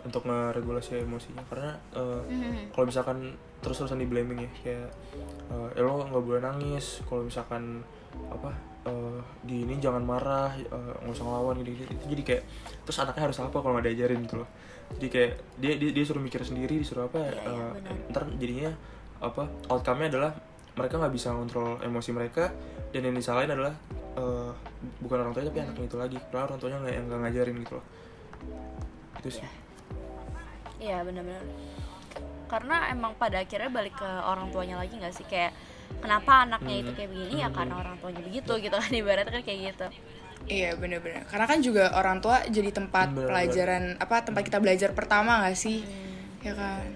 untuk 0.05 0.27
ngeregulasi 0.27 1.03
emosinya. 1.03 1.43
Karena 1.47 1.75
uh, 1.95 2.21
Mhm. 2.27 2.71
kalau 2.75 2.85
misalkan 2.87 3.17
terus-terusan 3.59 3.99
di 3.99 4.07
blaming 4.07 4.39
ya 4.47 4.51
kayak 4.63 4.89
uh, 5.51 5.69
eh, 5.75 5.83
lo 5.83 6.05
nggak 6.07 6.23
boleh 6.23 6.41
nangis. 6.43 7.03
Kalau 7.07 7.27
misalkan 7.27 7.83
apa 8.31 8.51
uh, 8.87 9.19
di 9.45 9.67
ini 9.67 9.77
jangan 9.77 10.01
marah 10.01 10.55
uh, 10.71 10.93
nggak 11.03 11.13
usah 11.13 11.25
ngelawan 11.25 11.55
gitu, 11.61 11.83
gitu 11.83 11.91
itu 11.93 12.05
jadi 12.17 12.23
kayak 12.25 12.43
terus 12.87 12.97
anaknya 13.03 13.23
harus 13.29 13.37
apa 13.43 13.57
kalau 13.59 13.73
nggak 13.77 13.87
diajarin 13.91 14.19
gitu 14.23 14.35
loh. 14.41 14.49
Jadi 14.97 15.07
kayak 15.11 15.31
dia 15.61 15.73
dia, 15.77 15.89
dia 15.93 16.03
suruh 16.07 16.23
mikir 16.23 16.41
sendiri 16.41 16.81
disuruh 16.81 17.05
apa 17.11 17.21
Iya, 17.21 17.33
iya, 17.45 17.65
uh, 17.69 18.09
ntar 18.09 18.23
jadinya 18.39 18.71
apa 19.19 19.43
outcome-nya 19.69 20.07
adalah 20.15 20.31
mereka 20.79 20.95
nggak 20.95 21.13
bisa 21.13 21.35
ngontrol 21.35 21.83
emosi 21.83 22.09
mereka 22.15 22.55
dan 22.89 23.03
yang 23.03 23.13
disalahin 23.13 23.51
adalah 23.51 23.75
uh, 24.15 24.49
bukan 25.03 25.27
orang 25.27 25.35
tuanya 25.35 25.51
tapi 25.51 25.61
anaknya 25.61 25.85
itu 25.85 25.97
lagi. 25.99 26.17
Karena 26.31 26.47
orang 26.47 26.57
tuanya 26.57 26.77
nggak 26.81 26.93
nggak 27.05 27.19
ngajarin 27.27 27.55
gitu 27.61 27.73
loh. 27.77 27.85
Itu 29.19 29.29
sih 29.29 29.58
Iya 30.79 31.03
benar-benar. 31.03 31.43
Karena 32.49 32.89
emang 32.89 33.13
pada 33.13 33.39
akhirnya 33.39 33.69
balik 33.69 33.93
ke 33.93 34.09
orang 34.25 34.49
tuanya 34.49 34.81
lagi 34.81 34.97
nggak 34.97 35.13
sih 35.13 35.23
kayak 35.23 35.53
kenapa 35.99 36.47
anaknya 36.47 36.75
itu 36.81 36.89
Hmm. 36.89 36.97
kayak 36.97 37.09
begini 37.11 37.35
ya 37.39 37.47
Hmm. 37.47 37.55
karena 37.55 37.73
orang 37.77 37.95
tuanya 37.99 38.21
begitu 38.23 38.53
gitu 38.57 38.75
kan 38.75 38.91
ibaratnya 38.99 39.31
kan 39.31 39.43
kayak 39.43 39.59
gitu. 39.73 39.87
Iya 40.49 40.73
bener-bener 40.73 41.27
Karena 41.27 41.45
kan 41.45 41.59
juga 41.59 41.93
orang 41.93 42.23
tua 42.23 42.41
jadi 42.47 42.71
tempat 42.71 43.11
Bener-bener. 43.11 43.27
pelajaran 43.29 43.83
Apa 43.99 44.23
tempat 44.23 44.41
kita 44.41 44.57
belajar 44.57 44.95
pertama 44.95 45.45
gak 45.45 45.53
sih? 45.53 45.83
Ya 46.41 46.55
kan 46.55 46.89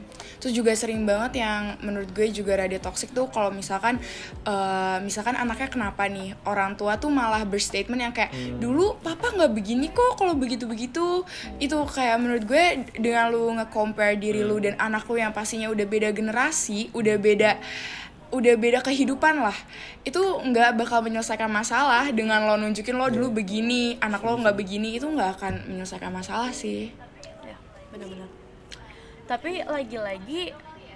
Terus 0.44 0.52
juga 0.52 0.76
sering 0.76 1.08
banget 1.08 1.40
yang 1.40 1.80
menurut 1.80 2.12
gue 2.12 2.28
juga 2.36 2.60
rada 2.60 2.76
toxic 2.84 3.16
tuh 3.16 3.32
kalau 3.32 3.48
misalkan 3.48 3.96
eh, 4.44 4.98
misalkan 5.00 5.40
anaknya 5.40 5.72
kenapa 5.72 6.04
nih 6.12 6.36
orang 6.44 6.76
tua 6.76 7.00
tuh 7.00 7.08
malah 7.08 7.48
berstatement 7.48 8.04
yang 8.04 8.12
kayak 8.12 8.36
Hmm. 8.36 8.60
dulu 8.60 9.00
papa 9.00 9.32
nggak 9.32 9.56
begini 9.56 9.88
kok 9.94 10.20
kalau 10.20 10.36
begitu 10.36 10.68
begitu 10.68 11.24
itu 11.64 11.78
kayak 11.88 12.20
menurut 12.20 12.44
gue 12.44 12.66
dengan 13.00 13.32
lu 13.32 13.56
nge-compare 13.56 14.20
diri 14.20 14.44
lu 14.44 14.60
dan 14.60 14.76
anak 14.76 15.08
lu 15.08 15.16
yang 15.16 15.32
pastinya 15.32 15.72
udah 15.72 15.86
beda 15.88 16.12
generasi 16.12 16.92
udah 16.92 17.16
beda 17.16 17.52
udah 18.34 18.58
beda 18.58 18.82
kehidupan 18.82 19.38
lah 19.40 19.54
itu 20.04 20.20
nggak 20.20 20.76
bakal 20.76 21.00
menyelesaikan 21.06 21.48
masalah 21.48 22.10
dengan 22.12 22.44
lo 22.44 22.60
nunjukin 22.60 22.98
lo 22.98 23.08
dulu 23.08 23.40
begini 23.40 23.96
anak 24.02 24.20
lo 24.26 24.36
nggak 24.36 24.58
begini. 24.58 25.00
Itu 25.00 25.08
nggak 25.08 25.40
akan 25.40 25.54
menyelesaikan 25.72 26.12
masalah 26.12 26.52
sih. 26.52 26.92
Ya 27.46 27.56
benar-benar. 27.94 28.43
Tapi 29.24 29.64
lagi-lagi 29.64 30.52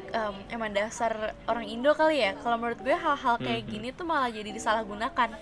em, 0.08 0.36
emang 0.48 0.72
dasar 0.72 1.36
orang 1.48 1.68
Indo 1.68 1.92
kali 1.92 2.24
ya. 2.24 2.32
Kalau 2.40 2.56
menurut 2.56 2.80
gue 2.80 2.96
hal-hal 2.96 3.36
kayak 3.40 3.64
Mhm. 3.66 3.72
gini 3.72 3.88
tuh 3.92 4.08
malah 4.08 4.32
jadi 4.32 4.52
disalahgunakan. 4.52 5.36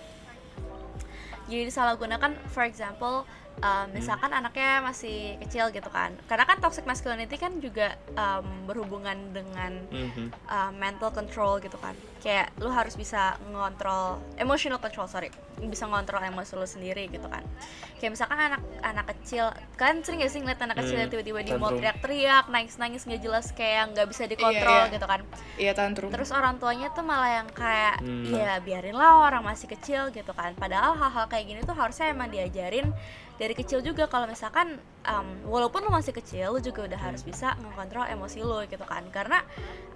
Jadi 1.46 1.62
disalahgunakan, 1.70 2.34
for 2.50 2.66
example, 2.66 3.22
em, 3.56 3.86
misalkan 3.90 4.28
anaknya 4.28 4.80
masih 4.80 5.40
kecil 5.40 5.68
gitu 5.70 5.88
kan. 5.88 6.12
Karena 6.26 6.44
kan 6.44 6.58
toxic 6.58 6.84
masculinity 6.84 7.36
kan 7.36 7.56
juga 7.56 7.96
em, 8.12 8.44
berhubungan 8.64 9.16
dengan 9.30 9.72
Mhm. 9.88 10.26
uh, 10.44 10.70
mental 10.72 11.08
control 11.10 11.58
gitu 11.58 11.76
kan. 11.76 11.94
Kayak 12.18 12.50
lu 12.58 12.68
harus 12.68 12.92
bisa 12.94 13.38
ngontrol 13.48 14.18
emotional 14.36 14.76
control 14.76 15.06
sorry. 15.06 15.30
Bisa 15.56 15.86
ngontrol 15.86 16.20
emosi 16.20 16.52
lu 16.52 16.66
sendiri 16.66 17.06
gitu 17.06 17.24
kan. 17.26 17.40
Kayak 17.96 18.12
misalkan 18.12 18.36
anak 18.36 18.60
anak 18.82 19.06
kecil 19.14 19.48
kan 19.74 20.02
sering 20.02 20.20
gak 20.20 20.28
sih 20.28 20.40
ngeliat 20.40 20.60
anak 20.60 20.76
kecil 20.76 20.98
Hmm, 20.98 21.08
tiba-tiba 21.08 21.40
di 21.40 21.52
mall 21.54 21.72
teriak-teriak 21.72 22.44
nangis-nangis 22.46 23.04
nggak 23.04 23.22
jelas 23.22 23.46
kayak 23.52 23.94
nggak 23.94 24.06
bisa 24.06 24.26
dikontrol 24.26 24.84
iya. 24.84 24.92
gitu 24.92 25.06
kan. 25.06 25.20
Iya 25.56 25.72
tantrum. 25.72 26.10
Terus 26.10 26.28
orang 26.28 26.58
tuanya 26.58 26.92
tuh 26.92 27.00
malah 27.02 27.40
yang 27.40 27.48
kayak 27.48 28.02
Hmm. 28.02 28.28
ya 28.28 28.60
biarinlah 28.60 29.22
orang 29.22 29.40
masih 29.42 29.70
kecil 29.70 30.10
gitu 30.10 30.32
kan. 30.32 30.52
Padahal 30.52 30.92
hal-hal 30.92 31.24
kayak 31.26 31.46
gini 31.46 31.60
tuh 31.62 31.72
harusnya 31.72 32.10
emang 32.10 32.28
diajarin 32.28 32.92
dari 33.36 33.52
kecil 33.52 33.84
juga 33.84 34.08
kalau 34.08 34.24
misalkan 34.24 34.80
um, 35.04 35.28
walaupun 35.44 35.84
lu 35.84 35.92
masih 35.92 36.16
kecil 36.16 36.56
lu 36.56 36.60
juga 36.60 36.88
udah 36.88 37.00
harus 37.00 37.20
bisa 37.20 37.52
mengontrol 37.60 38.08
emosi 38.08 38.40
lu 38.40 38.64
gitu 38.64 38.84
kan. 38.84 39.04
Karena 39.12 39.44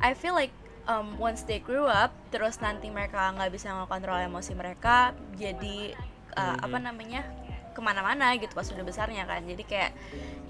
I 0.01 0.13
feel 0.13 0.37
like 0.37 0.53
um, 0.85 1.17
once 1.17 1.45
they 1.45 1.57
grew 1.59 1.89
up 1.89 2.13
terus 2.29 2.61
nanti 2.61 2.93
mereka 2.93 3.33
nggak 3.33 3.49
bisa 3.49 3.73
mengontrol 3.73 4.21
emosi 4.21 4.53
mereka 4.53 5.17
jadi 5.41 5.97
uh, 6.37 6.57
apa 6.61 6.79
namanya 6.79 7.25
ke 7.71 7.79
mana-mana 7.79 8.35
gitu 8.35 8.51
pas 8.51 8.67
udah 8.67 8.83
besarnya 8.83 9.25
kan. 9.25 9.41
Jadi 9.47 9.63
kayak 9.63 9.95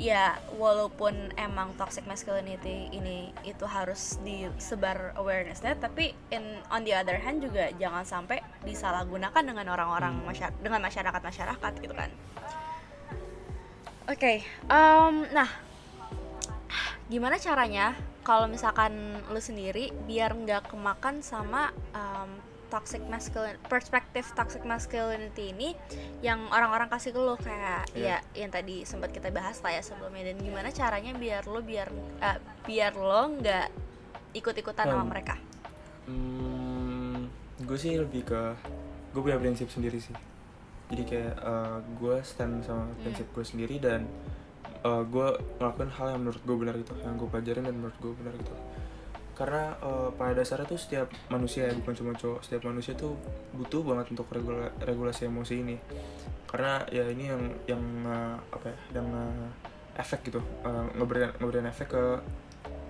ya 0.00 0.40
walaupun 0.56 1.36
emang 1.36 1.76
toxic 1.76 2.08
masculinity 2.08 2.88
ini 2.90 3.30
itu 3.44 3.68
harus 3.68 4.16
disebar 4.24 5.12
awarenessnya 5.14 5.76
tapi 5.76 6.16
in 6.32 6.42
on 6.72 6.82
the 6.82 6.96
other 6.96 7.20
hand 7.20 7.44
juga 7.44 7.68
jangan 7.76 8.08
sampai 8.08 8.40
disalahgunakan 8.64 9.44
dengan 9.44 9.68
orang-orang 9.68 10.16
Hmm. 10.16 10.26
masya- 10.26 10.56
dengan 10.64 10.80
masyarakat 10.80 11.20
masyarakat 11.20 11.72
gitu 11.84 11.92
kan 11.92 12.08
oke 14.10 14.34
em, 14.66 15.14
nah 15.30 15.48
gimana 17.06 17.38
caranya 17.38 17.94
kalau 18.22 18.46
misalkan 18.46 18.92
lu 19.30 19.40
sendiri 19.40 19.90
biar 20.06 20.34
nggak 20.34 20.70
kemakan 20.70 21.22
sama 21.22 21.70
em, 21.94 22.30
toxic 22.70 23.02
masculine 23.10 23.58
perspektif 23.66 24.30
toxic 24.34 24.62
masculinity 24.62 25.50
ini 25.50 25.74
yang 26.22 26.46
orang-orang 26.54 26.86
kasih 26.86 27.10
ke 27.10 27.18
lu 27.18 27.34
kayak 27.34 27.82
Iya. 27.98 28.22
ya 28.22 28.46
yang 28.46 28.50
tadi 28.54 28.86
sempat 28.86 29.10
kita 29.10 29.34
bahas 29.34 29.58
lah 29.58 29.74
ya 29.74 29.82
sebelumnya 29.82 30.30
dan 30.30 30.38
gimana 30.38 30.70
caranya 30.70 31.10
biar 31.14 31.42
lu 31.50 31.66
biar 31.66 31.90
eh, 32.22 32.38
biar 32.62 32.94
lo 32.94 33.26
nggak 33.42 33.66
ikut-ikutan 34.38 34.86
sama 34.86 35.02
Hmm. 35.02 35.10
mereka 35.10 35.34
Hmm, 36.06 37.26
gue 37.62 37.78
sih 37.78 37.94
lebih 37.94 38.22
ke 38.22 38.42
gue 39.10 39.20
punya 39.20 39.38
prinsip 39.38 39.66
sendiri 39.70 39.98
sih. 39.98 40.14
Jadi 40.90 41.02
kayak 41.06 41.34
uh, 41.40 41.78
gue 41.96 42.16
stand 42.26 42.66
sama 42.66 42.90
prinsip 43.00 43.30
gue 43.30 43.44
sendiri 43.46 43.78
dan 43.78 44.10
uh, 44.82 45.06
gue 45.06 45.28
ngelakuin 45.62 45.90
hal 45.94 46.06
yang 46.12 46.20
menurut 46.26 46.42
gue 46.42 46.56
benar 46.58 46.74
gitu, 46.76 46.94
yang 47.00 47.14
gue 47.14 47.28
pelajarin 47.30 47.64
dan 47.70 47.74
menurut 47.78 47.96
gue 48.02 48.12
benar 48.18 48.34
gitu. 48.34 48.54
Karena 49.38 49.72
uh, 49.80 50.10
pada 50.12 50.36
dasarnya 50.36 50.66
tuh 50.66 50.76
setiap 50.76 51.08
manusia 51.30 51.70
ya 51.70 51.74
bukan 51.78 51.94
cuma 51.94 52.12
cowok, 52.18 52.42
setiap 52.44 52.66
manusia 52.66 52.92
tuh 52.98 53.14
butuh 53.54 53.86
banget 53.86 54.12
untuk 54.12 54.26
regula- 54.34 54.74
regulasi 54.82 55.30
emosi 55.30 55.54
ini. 55.62 55.76
Karena 56.50 56.82
ya 56.90 57.06
ini 57.06 57.24
yang 57.30 57.42
yang 57.70 57.82
uh, 58.04 58.36
apa 58.50 58.66
ya, 58.74 59.00
yang 59.00 59.08
uh, 59.14 59.46
efek 59.94 60.28
gitu, 60.28 60.42
uh, 60.66 60.90
ngeberikan 60.98 61.38
ngeberikan 61.38 61.70
efek 61.70 61.94
ke 61.94 62.04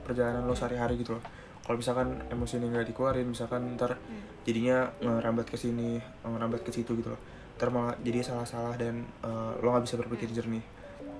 perjalanan 0.09 0.43
lo 0.49 0.57
sehari-hari 0.57 0.99
gitu 0.99 1.21
loh 1.21 1.25
kalau 1.71 1.79
misalkan 1.79 2.19
emosi 2.35 2.59
ini 2.59 2.67
nggak 2.73 2.91
dikeluarin 2.91 3.31
misalkan 3.31 3.79
ntar 3.79 3.95
jadinya 4.43 4.91
ngerambat 4.99 5.47
ke 5.47 5.55
sini 5.55 6.03
ngerambat 6.27 6.67
ke 6.67 6.75
situ 6.75 6.99
gitu 6.99 7.15
loh 7.15 7.21
ntar 7.61 7.69
malah 7.69 7.93
jadi 8.01 8.25
salah-salah 8.25 8.73
dan 8.81 9.05
uh, 9.21 9.53
lo 9.61 9.69
nggak 9.69 9.85
bisa 9.85 10.01
berpikir 10.01 10.33
jernih 10.33 10.65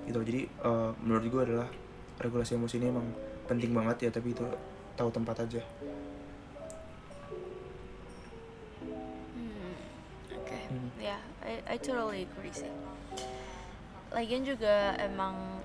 gitu 0.09 0.17
jadi 0.25 0.49
uh, 0.65 0.89
menurut 0.97 1.29
gue 1.29 1.41
adalah 1.45 1.69
regulasi 2.17 2.57
emosi 2.57 2.81
ini 2.81 2.89
emang 2.89 3.05
penting 3.45 3.69
banget 3.69 3.97
ya 3.99 4.09
tapi 4.09 4.33
itu 4.33 4.41
tahu 4.97 5.13
tempat 5.13 5.45
aja 5.45 5.61
Hmm, 8.81 9.77
Oke, 10.33 10.57
Hmm. 10.65 10.89
ya, 10.97 11.21
I, 11.45 11.61
I 11.67 11.77
totally 11.77 12.25
agree 12.25 12.49
sih. 12.49 12.73
Lagian 14.11 14.43
juga 14.43 14.97
emang 14.99 15.61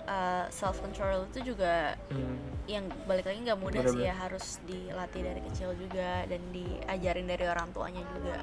self 0.54 0.78
control 0.78 1.26
itu 1.32 1.50
juga 1.50 1.98
Hmm. 2.12 2.38
yang 2.70 2.86
balik 3.08 3.26
lagi 3.26 3.42
nggak 3.42 3.58
mudah 3.58 3.82
sih 3.82 3.98
Bener-bener. 3.98 4.06
ya 4.06 4.14
harus 4.14 4.46
dilatih 4.62 5.22
dari 5.24 5.40
kecil 5.50 5.74
juga 5.74 6.22
dan 6.28 6.38
diajarin 6.54 7.26
dari 7.26 7.44
orang 7.48 7.68
tuanya 7.74 8.02
juga. 8.12 8.36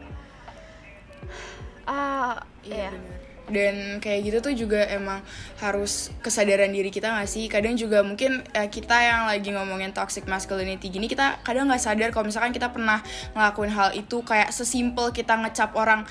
Ah, 1.85 2.39
Iya 2.63 2.89
ya. 2.89 2.91
bener. 2.95 3.19
Dan 3.43 3.75
kayak 3.99 4.19
gitu 4.23 4.37
tuh 4.39 4.53
juga 4.55 4.87
emang 4.87 5.19
harus 5.59 6.15
kesadaran 6.23 6.71
diri 6.71 6.87
kita 6.87 7.11
gak 7.11 7.27
sih? 7.27 7.51
Kadang 7.51 7.75
juga 7.75 7.99
mungkin 7.99 8.39
eh, 8.55 8.71
kita 8.71 8.95
yang 9.03 9.27
lagi 9.27 9.51
ngomongin 9.51 9.91
toxic 9.91 10.23
masculinity 10.31 10.87
gini 10.87 11.11
kita 11.11 11.43
kadang 11.43 11.67
nggak 11.67 11.83
sadar 11.83 12.09
kalau 12.15 12.31
misalkan 12.31 12.55
kita 12.55 12.71
pernah 12.71 13.03
ngelakuin 13.35 13.71
hal 13.75 13.91
itu 13.99 14.23
kayak 14.23 14.47
sesimpel 14.55 15.11
kita 15.11 15.35
ngecap 15.35 15.75
orang 15.75 16.07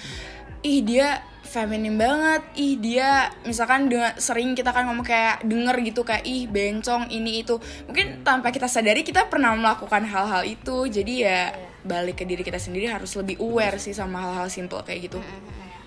ih 0.61 0.85
dia 0.85 1.25
feminim 1.43 1.97
banget, 2.01 2.41
ih 2.57 2.81
dia 2.81 3.29
misalkan 3.45 3.89
dengan 3.89 4.17
sering 4.17 4.57
kita 4.57 4.73
kan 4.73 4.89
ngomong 4.89 5.05
kayak 5.05 5.45
denger 5.45 5.77
gitu 5.85 6.01
kayak 6.01 6.25
ih 6.25 6.49
bencong 6.49 7.13
ini 7.13 7.45
itu. 7.45 7.61
Mungkin 7.89 8.25
tanpa 8.25 8.49
kita 8.55 8.69
sadari 8.69 9.05
kita 9.05 9.29
pernah 9.29 9.53
melakukan 9.53 10.05
hal-hal 10.09 10.49
itu. 10.49 10.89
Jadi 10.89 11.25
ya 11.29 11.53
balik 11.83 12.17
ke 12.17 12.25
diri 12.25 12.41
kita 12.41 12.57
sendiri 12.57 12.87
harus 12.87 13.11
lebih 13.13 13.39
aware 13.39 13.77
sih 13.77 13.91
sama 13.91 14.23
hal-hal 14.23 14.47
simple 14.47 14.79
kayak 14.83 15.07
gitu. 15.07 15.19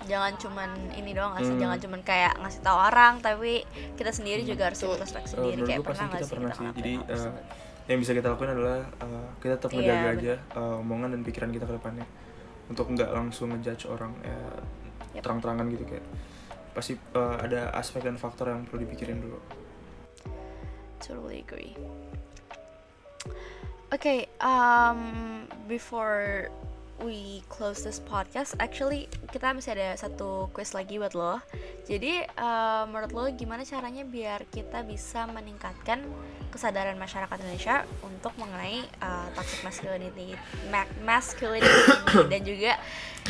Jangan 0.06 0.38
cuman 0.38 0.70
ini 0.94 1.10
doang 1.12 1.34
Hmm. 1.34 1.58
jangan 1.58 1.78
cuman 1.78 2.00
kayak 2.00 2.38
ngasih 2.38 2.62
tahu 2.62 2.78
orang, 2.78 3.18
tapi 3.18 3.66
kita 3.96 4.14
sendiri 4.14 4.44
juga 4.44 4.70
harus 4.70 4.78
introspeksi 4.78 5.34
Uh, 5.34 5.50
diri 5.50 5.56
menurut 5.56 5.66
kayak 5.66 5.82
pernah 5.82 6.04
nggak 6.06 6.14
kita 6.14 6.22
sih 6.22 6.32
pernah 6.32 6.50
kita 6.50 6.62
sih 6.62 6.78
jadi 6.78 6.92
uh, 6.94 7.06
tersebut. 7.06 7.42
yang 7.86 7.98
bisa 7.98 8.12
kita 8.14 8.26
lakuin 8.30 8.50
adalah 8.52 8.78
uh, 8.98 9.26
kita 9.36 9.54
tetap 9.56 9.70
Iya, 9.70 9.78
menjaga 9.78 9.98
bener. 9.98 10.14
aja 10.14 10.34
uh, 10.54 10.76
omongan 10.78 11.08
dan 11.10 11.20
pikiran 11.22 11.50
kita 11.50 11.64
ke 11.64 11.74
depannya 11.74 12.06
untuk 12.66 12.86
nggak 12.86 13.10
langsung 13.10 13.48
ngejudge 13.50 13.84
orang 13.86 14.12
ya 14.22 14.38
Yep. 15.16 15.22
terang-terangan 15.24 15.66
gitu 15.70 15.84
kayak 15.86 16.06
pasti 16.70 16.92
uh, 17.16 17.40
ada 17.40 17.72
aspek 17.72 18.04
dan 18.04 18.14
faktor 18.14 18.46
yang 18.46 18.62
perlu 18.62 18.84
dipikirin 18.84 19.16
dulu 19.18 19.40
Totally 20.96 21.40
agree. 21.40 21.72
Okay, 23.86 24.26
um, 24.42 25.46
before 25.70 26.50
we 26.98 27.38
close 27.46 27.86
this 27.86 28.02
podcast, 28.02 28.58
actually 28.58 29.06
kita 29.30 29.54
masih 29.54 29.78
ada 29.78 29.94
satu 29.94 30.50
quiz 30.50 30.74
lagi 30.74 30.98
buat 30.98 31.14
lo. 31.14 31.38
Jadi, 31.86 32.26
uh, 32.34 32.82
menurut 32.90 33.14
lo 33.14 33.30
gimana 33.30 33.62
caranya 33.62 34.02
biar 34.02 34.42
kita 34.50 34.82
bisa 34.82 35.30
meningkatkan 35.30 36.02
kesadaran 36.50 36.98
masyarakat 36.98 37.38
Indonesia 37.38 37.86
untuk 38.02 38.34
mengenai 38.42 38.82
uh, 39.06 39.30
toxic 39.38 39.62
masculinity, 39.62 40.34
ma- 40.66 40.90
masculinity 41.06 41.70
ini 41.70 42.26
dan 42.26 42.40
juga 42.42 42.72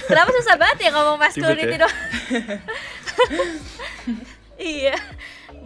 kenapa 0.09 0.33
susah 0.41 0.57
banget 0.57 0.89
ya 0.89 0.91
ngomong 0.97 1.21
masculinity 1.21 1.77
ya? 1.77 1.81
doang? 1.85 2.01
iya 4.57 4.97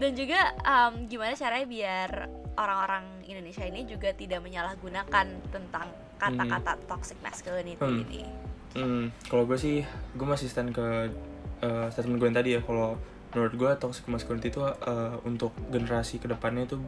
dan 0.01 0.17
juga 0.17 0.57
um, 0.65 1.05
gimana 1.05 1.37
caranya 1.37 1.67
biar 1.69 2.11
orang-orang 2.57 3.05
Indonesia 3.29 3.65
ini 3.69 3.85
juga 3.85 4.17
tidak 4.17 4.41
menyalahgunakan 4.41 5.27
tentang 5.53 5.87
kata-kata 6.17 6.77
toxic 6.89 7.21
masculinity 7.21 7.81
Hmm. 7.81 8.05
ini 8.09 8.25
Hmm, 8.71 9.11
kalau 9.27 9.51
gue 9.51 9.59
sih, 9.59 9.83
gue 10.15 10.27
masih 10.27 10.47
stand 10.47 10.71
ke 10.71 11.11
uh, 11.59 11.91
statement 11.91 12.23
gue 12.23 12.29
yang 12.31 12.39
tadi 12.39 12.51
ya. 12.55 12.61
Kalau 12.63 12.95
menurut 13.35 13.55
gue 13.59 13.71
toxic 13.83 14.07
masculinity 14.07 14.55
itu 14.55 14.63
uh, 14.63 15.19
untuk 15.27 15.51
generasi 15.75 16.23
ke 16.23 16.31
depannya 16.31 16.71
itu, 16.71 16.79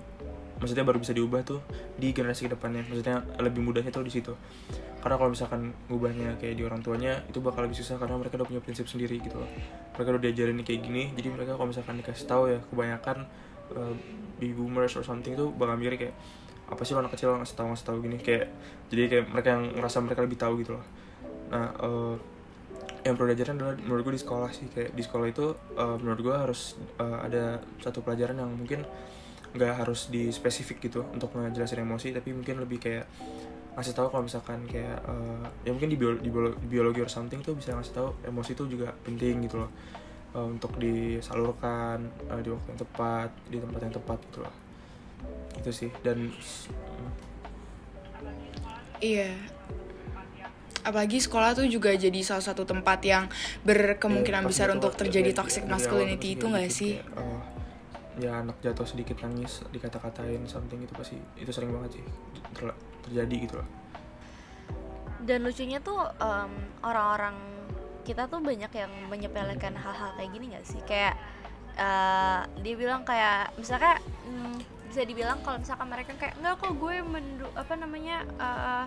maksudnya 0.62 0.86
baru 0.86 1.02
bisa 1.02 1.10
diubah 1.10 1.42
tuh 1.42 1.58
di 1.98 2.14
generasi 2.14 2.46
ke 2.46 2.54
depannya. 2.54 2.86
Maksudnya 2.86 3.26
lebih 3.42 3.66
mudahnya 3.66 3.90
tuh 3.90 4.06
di 4.06 4.14
situ. 4.14 4.32
Karena 5.02 5.18
kalau 5.18 5.34
misalkan 5.34 5.74
ngubahnya 5.90 6.38
kayak 6.38 6.54
di 6.54 6.62
orang 6.62 6.78
tuanya, 6.78 7.18
itu 7.26 7.42
bakal 7.42 7.66
lebih 7.66 7.74
susah 7.74 7.98
karena 7.98 8.14
mereka 8.14 8.38
udah 8.38 8.46
punya 8.46 8.62
prinsip 8.62 8.86
sendiri 8.86 9.18
gitu 9.18 9.42
loh. 9.42 9.50
Mereka 9.98 10.08
udah 10.14 10.22
diajarin 10.22 10.62
kayak 10.62 10.80
gini, 10.86 11.10
jadi 11.18 11.28
mereka 11.34 11.58
kalau 11.58 11.74
misalkan 11.74 11.98
dikasih 11.98 12.26
tahu 12.30 12.54
ya, 12.54 12.62
kebanyakan 12.70 13.26
uh, 13.74 13.94
baby 14.38 14.54
boomers 14.54 14.94
or 14.94 15.02
something 15.02 15.34
tuh 15.34 15.50
bakal 15.58 15.74
mikir 15.74 15.98
kayak 15.98 16.14
apa 16.72 16.88
sih 16.88 16.96
lo 16.96 17.04
anak 17.04 17.12
kecil 17.12 17.36
ngasih 17.36 17.56
tahu 17.58 17.66
ngasih 17.68 17.86
tahu 17.86 17.96
gini 18.00 18.16
kayak 18.16 18.46
jadi 18.88 19.02
kayak 19.12 19.24
mereka 19.28 19.48
yang 19.52 19.64
ngerasa 19.76 19.96
mereka 20.00 20.20
lebih 20.24 20.38
tahu 20.40 20.52
gitu 20.64 20.70
loh 20.80 20.84
nah 21.52 21.68
eh, 21.68 22.14
yang 23.02 23.14
perlu 23.18 23.28
diajarin 23.34 23.60
adalah 23.60 23.74
menurut 23.76 24.02
gue 24.08 24.14
di 24.16 24.22
sekolah 24.22 24.50
sih 24.54 24.66
kayak 24.72 24.90
di 24.96 25.02
sekolah 25.04 25.26
itu 25.28 25.46
eh, 25.76 25.96
menurut 26.00 26.20
gue 26.24 26.34
harus 26.34 26.80
eh, 26.96 27.18
ada 27.28 27.60
satu 27.84 28.00
pelajaran 28.00 28.40
yang 28.40 28.50
mungkin 28.56 28.88
nggak 29.52 29.84
harus 29.84 30.08
di 30.08 30.32
spesifik 30.32 30.88
gitu 30.88 31.04
untuk 31.12 31.32
ngejelasin 31.36 31.84
emosi 31.84 32.12
tapi 32.12 32.32
mungkin 32.32 32.60
lebih 32.60 32.80
kayak 32.80 33.04
ngasih 33.72 33.92
tahu 33.92 34.08
kalau 34.12 34.24
misalkan 34.24 34.64
kayak 34.68 35.00
eh, 35.04 35.44
ya 35.64 35.70
mungkin 35.72 35.88
di, 35.88 35.96
biolo- 35.96 36.20
di, 36.20 36.28
biolo- 36.28 36.56
di 36.56 36.66
biologi 36.68 37.00
or 37.00 37.08
something 37.08 37.40
tuh 37.40 37.56
bisa 37.56 37.72
ngasih 37.72 37.92
tahu 37.92 38.08
emosi 38.24 38.52
itu 38.52 38.64
juga 38.68 38.92
penting 39.04 39.44
gitu 39.44 39.62
loh 39.64 39.72
Eh, 40.32 40.40
untuk 40.40 40.80
disalurkan 40.80 42.08
eh, 42.32 42.40
di 42.40 42.48
waktu 42.48 42.72
yang 42.72 42.80
tepat 42.80 43.28
di 43.52 43.60
tempat 43.60 43.80
yang 43.84 43.92
tepat 43.92 44.18
gitu 44.32 44.38
loh 44.40 44.54
itu 45.60 45.70
sih 45.70 45.90
dan 46.00 46.32
Iya. 48.96 49.34
Apalagi 50.82 51.18
sekolah 51.20 51.54
tuh 51.54 51.66
juga 51.66 51.92
jadi 51.94 52.16
salah 52.24 52.40
satu 52.42 52.62
tempat 52.64 53.02
yang 53.04 53.26
berkemungkinan 53.62 54.42
pas 54.42 54.50
besar 54.50 54.70
jatuh, 54.70 54.78
untuk 54.80 54.92
terjadi 54.96 55.30
dari- 55.30 55.38
toxic 55.38 55.62
dari 55.62 55.70
awal 55.70 55.78
masculinity 55.78 56.28
itu 56.34 56.44
nggak 56.48 56.64
kayak 56.64 56.74
sih? 56.74 56.92
gitu, 56.96 57.06
kayak, 57.12 57.18
eh, 57.20 57.40
ya 58.20 58.44
anak 58.44 58.60
jatuh 58.60 58.84
sedikit 58.84 59.20
nangis 59.24 59.64
dikata-katain 59.72 60.44
something 60.44 60.80
itu 60.82 60.92
pasti. 60.92 61.16
Itu 61.38 61.52
sering 61.54 61.72
banget 61.72 62.00
sih 62.00 62.04
ter- 62.52 62.78
terjadi 63.08 63.36
gitu 63.48 63.54
loh. 63.60 63.68
Dan 65.22 65.46
lucunya 65.46 65.78
tuh 65.78 66.02
um, 66.18 66.52
orang-orang 66.82 67.38
kita 68.02 68.26
tuh 68.26 68.42
banyak 68.42 68.72
yang 68.74 68.90
menyepelekan 69.06 69.78
hal-hal 69.78 70.10
kayak 70.18 70.30
gini 70.34 70.50
gak 70.50 70.66
sih? 70.66 70.82
Kayak 70.82 71.14
uh, 71.78 72.42
dia 72.60 72.74
bilang 72.74 73.06
kayak 73.06 73.54
misalkan 73.54 74.02
mm, 74.26 74.58
bisa 74.90 75.08
dibilang 75.08 75.38
kalau 75.40 75.62
misalkan 75.62 75.88
mereka 75.88 76.12
kayak 76.18 76.34
enggak 76.36 76.60
kok 76.60 76.74
gue 76.76 76.96
mendu 77.00 77.48
apa 77.56 77.74
namanya 77.78 78.26
uh, 78.36 78.86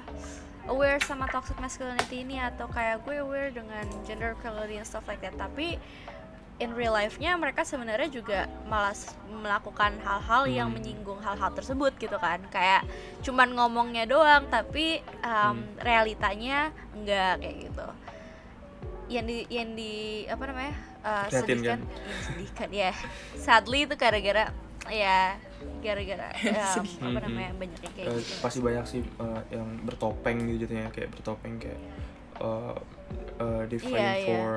aware 0.70 1.02
sama 1.02 1.26
toxic 1.30 1.58
masculinity 1.58 2.22
ini 2.22 2.38
atau 2.42 2.70
kayak 2.70 3.02
gue 3.06 3.22
aware 3.22 3.50
dengan 3.50 3.86
gender 4.06 4.38
equality 4.38 4.78
and 4.78 4.86
stuff 4.86 5.06
like 5.10 5.22
that. 5.24 5.34
Tapi 5.40 5.82
in 6.58 6.72
real 6.72 6.92
life-nya 6.92 7.36
mereka 7.36 7.62
sebenarnya 7.62 8.08
juga 8.08 8.40
malah 8.66 8.92
s- 8.92 9.12
melakukan 9.28 10.00
hal-hal 10.00 10.48
yang 10.48 10.68
Hmm. 10.68 10.80
menyinggung 10.80 11.20
hal-hal 11.20 11.52
tersebut 11.52 11.92
gitu 11.96 12.16
kan. 12.16 12.40
Kayak 12.48 12.88
cuman 13.22 13.52
ngomongnya 13.52 14.06
doang 14.06 14.48
tapi 14.48 15.00
um, 15.20 15.30
Hmm. 15.54 15.64
realitanya 15.78 16.58
enggak 16.92 17.40
kayak 17.40 17.56
gitu. 17.66 17.88
Yang 19.08 19.26
di 19.26 19.38
yang 19.52 19.70
di 19.74 19.94
apa 20.26 20.44
namanya 20.46 20.74
uh, 21.02 21.28
sedihkan 21.28 21.78
kan? 21.78 21.80
ya, 21.84 22.16
sedihkan 22.24 22.70
ya. 22.72 22.92
Sadly 23.36 23.80
itu 23.84 23.96
gara-gara 23.96 24.46
ya 24.86 25.36
gara-gara 25.82 26.30
um, 26.78 26.86
apa 27.04 27.10
Hmm, 27.12 27.22
namanya 27.22 27.52
banyak 27.54 27.80
yang 27.82 27.94
kayak 27.96 28.08
Eh, 28.08 28.18
gitu. 28.18 28.34
pasti 28.40 28.60
banyak 28.62 28.86
sih 28.86 29.02
eh, 29.02 29.42
yang 29.52 29.82
bertopeng 29.82 30.38
gitu 30.48 30.66
jadinya 30.66 30.90
kayak 30.90 31.10
bertopeng 31.12 31.58
kayak 31.58 31.80
eh 32.36 32.76
eh, 33.38 33.62
they 33.68 33.78
fighting 33.78 33.96
Iya, 33.96 34.14
iya. 34.16 34.28
for 34.28 34.50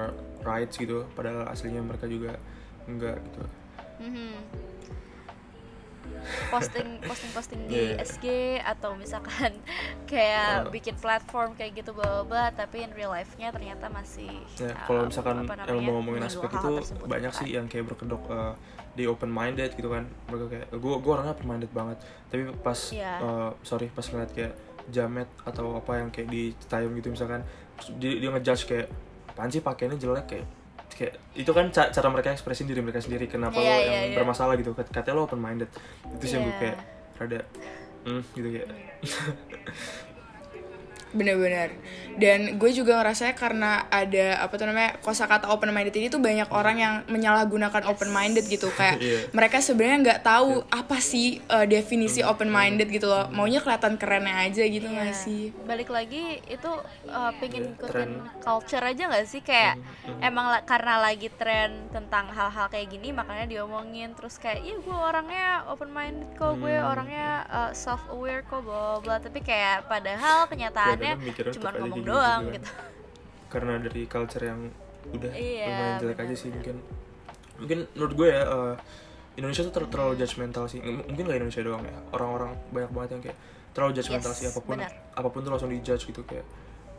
rights 0.43 0.75
gitu 0.75 1.05
padahal 1.13 1.47
aslinya 1.47 1.81
mereka 1.81 2.07
juga 2.07 2.39
enggak 2.85 3.19
gitu 3.23 3.43
Mhm. 3.99 4.31
posting 6.51 6.89
posting 7.01 7.31
posting 7.31 7.61
di 7.67 7.79
Iya. 7.93 8.01
SG 8.01 8.27
atau 8.63 8.93
misalkan 8.95 9.53
kayak 10.11 10.67
Oh. 10.67 10.71
bikin 10.71 10.95
platform 10.97 11.55
kayak 11.55 11.79
gitu 11.79 11.91
bla 11.93 12.21
bla 12.21 12.25
bla 12.25 12.45
tapi 12.51 12.81
in 12.81 12.93
real 12.93 13.09
life-nya 13.09 13.49
ternyata 13.49 13.89
masih 13.89 14.29
Ya, 14.57 14.71
uh, 14.71 14.77
kalau 14.85 15.03
misalkan 15.07 15.45
yang 15.45 15.81
mau 15.83 15.99
ngomongin 15.99 16.23
aspek 16.23 16.51
itu 16.51 16.69
tersebut 16.77 17.07
banyak 17.07 17.31
gitu 17.31 17.39
sih 17.39 17.47
kan. 17.47 17.55
yang 17.55 17.67
kayak 17.67 17.85
berkedok 17.87 18.23
eh, 18.29 18.55
di 18.93 19.05
open 19.05 19.31
minded 19.31 19.71
gitu 19.73 19.89
kan 19.89 20.05
mereka 20.27 20.45
kayak 20.49 20.67
gue 20.73 20.93
gue 20.97 21.13
orangnya 21.13 21.33
open 21.33 21.49
minded 21.49 21.71
banget 21.71 21.99
tapi 22.27 22.41
pas 22.57 22.79
Iya. 22.91 23.13
eh, 23.19 23.51
sorry 23.63 23.87
pas 23.89 24.05
ngeliat 24.05 24.31
kayak 24.31 24.53
jamet 24.89 25.29
atau 25.43 25.77
apa 25.77 25.93
yang 25.97 26.09
kayak 26.09 26.29
di 26.29 26.43
Citayam 26.57 26.93
gitu 26.95 27.09
misalkan 27.11 27.45
dia, 27.97 28.13
dia 28.17 28.29
ngejudge 28.29 28.65
kayak 28.65 28.87
apaan 29.29 29.49
sih 29.49 29.61
pakaiannya 29.61 29.97
jelek? 29.97 30.27
Kayak 30.27 30.47
kayak 30.91 31.15
itu 31.33 31.51
kan 31.51 31.67
ca- 31.69 31.89
cara 31.89 32.09
mereka 32.09 32.29
ekspresin 32.31 32.65
diri 32.65 32.81
mereka 32.81 32.99
sendiri 32.99 33.27
kenapa 33.27 33.55
Iya, 33.55 33.65
lo 33.65 33.77
iya, 33.77 33.93
yang 33.95 34.09
iya. 34.09 34.17
bermasalah 34.19 34.55
gitu. 34.57 34.73
Kat- 34.73 34.89
katanya 34.89 35.17
lo 35.17 35.23
open 35.25 35.39
minded 35.39 35.71
itu 36.11 36.25
sih 36.25 36.35
yang 36.35 36.45
gue 36.45 36.51
Iya. 36.51 36.61
kayak 36.61 36.77
rada 37.17 37.41
hmm, 38.05 38.23
gitu 38.33 38.49
kayak 38.53 38.69
Bener-bener. 41.11 41.73
Dan 42.15 42.39
gue 42.55 42.71
juga 42.71 42.99
ngerasanya 42.99 43.33
karena 43.33 43.71
ada 43.87 44.41
apa 44.41 44.53
tuh 44.53 44.67
namanya 44.67 44.99
kosakata 44.99 45.47
open 45.47 45.71
minded 45.71 45.95
ini 45.95 46.09
tuh 46.09 46.19
banyak 46.19 46.51
orang 46.51 46.77
yang 46.77 46.95
menyalahgunakan 47.07 47.87
open 47.87 48.09
minded 48.09 48.45
gitu 48.45 48.69
kayak 48.71 48.99
Iya. 49.01 49.31
mereka 49.31 49.59
sebenarnya 49.59 49.99
nggak 50.05 50.21
tahu 50.23 50.49
apa 50.67 50.99
sih 50.99 51.39
uh, 51.47 51.63
definisi 51.65 52.21
open 52.21 52.49
minded 52.49 52.89
gitu 52.89 53.07
loh. 53.07 53.31
Maunya 53.31 53.59
kelihatan 53.59 53.95
kerennya 53.95 54.35
aja 54.43 54.63
gitu 54.63 54.85
nggak 54.85 55.07
Iya. 55.09 55.17
sih? 55.17 55.43
balik 55.61 55.89
lagi 55.89 56.43
itu 56.45 56.71
uh, 57.07 57.31
pengen 57.37 57.71
Iya, 57.71 57.75
ikutin 57.79 58.11
culture 58.39 58.83
aja 58.83 59.03
nggak 59.07 59.25
sih 59.25 59.41
kayak 59.41 59.79
Mhm, 59.79 60.21
emang 60.23 60.47
la- 60.49 60.65
karena 60.65 60.99
lagi 60.99 61.29
tren 61.31 61.71
tentang 61.89 62.29
hal-hal 62.29 62.67
kayak 62.67 62.89
gini 62.89 63.11
makanya 63.11 63.47
diomongin 63.47 64.13
terus 64.13 64.37
kayak 64.37 64.61
iya 64.61 64.75
gue 64.77 64.97
orangnya 64.99 65.47
open 65.67 65.89
minded 65.89 66.27
kok 66.35 66.57
gue 66.57 66.73
Hmm. 66.73 66.89
orangnya 66.89 67.29
self 67.73 68.03
aware 68.09 68.43
kok 68.43 68.61
bla 68.61 68.99
bla 68.99 69.17
tapi 69.19 69.39
kayak 69.39 69.87
padahal 69.87 70.47
kenyataannya 70.47 70.98
Mikirnya 71.17 71.53
cuma 71.53 71.69
ngomong 71.73 71.91
kayak 71.95 72.07
doang 72.07 72.43
kan. 72.43 72.55
gitu. 72.55 72.71
Karena 73.49 73.73
dari 73.79 74.03
culture 74.05 74.45
yang 74.45 74.61
udah 75.09 75.33
Iya, 75.33 75.65
lumayan 75.65 75.95
jelek 75.99 76.19
aja 76.21 76.35
sih 76.35 76.49
mungkin. 76.49 76.77
Mungkin 77.57 77.79
menurut 77.93 78.15
gue 78.15 78.29
ya 78.29 78.43
eh, 78.45 78.75
Indonesia 79.35 79.63
tuh 79.63 79.73
ter- 79.73 79.89
terlalu 79.89 80.15
judgmental 80.17 80.65
sih. 80.67 80.79
M- 80.79 81.05
mungkin 81.05 81.25
gak 81.25 81.39
Indonesia 81.39 81.63
doang 81.63 81.83
ya. 81.83 81.97
Orang-orang 82.11 82.51
banyak 82.69 82.91
banget 82.91 83.11
yang 83.11 83.23
kayak 83.25 83.39
terlalu 83.71 83.93
judgmental 83.95 84.31
Yes, 84.31 84.39
sih 84.39 84.47
apa 84.47 84.61
pun 84.61 84.77
benar. 84.77 84.93
apa 85.13 85.29
pun 85.29 85.41
tuh 85.41 85.51
langsung 85.51 85.71
dijudge 85.71 86.05
gitu 86.05 86.23
kayak 86.23 86.47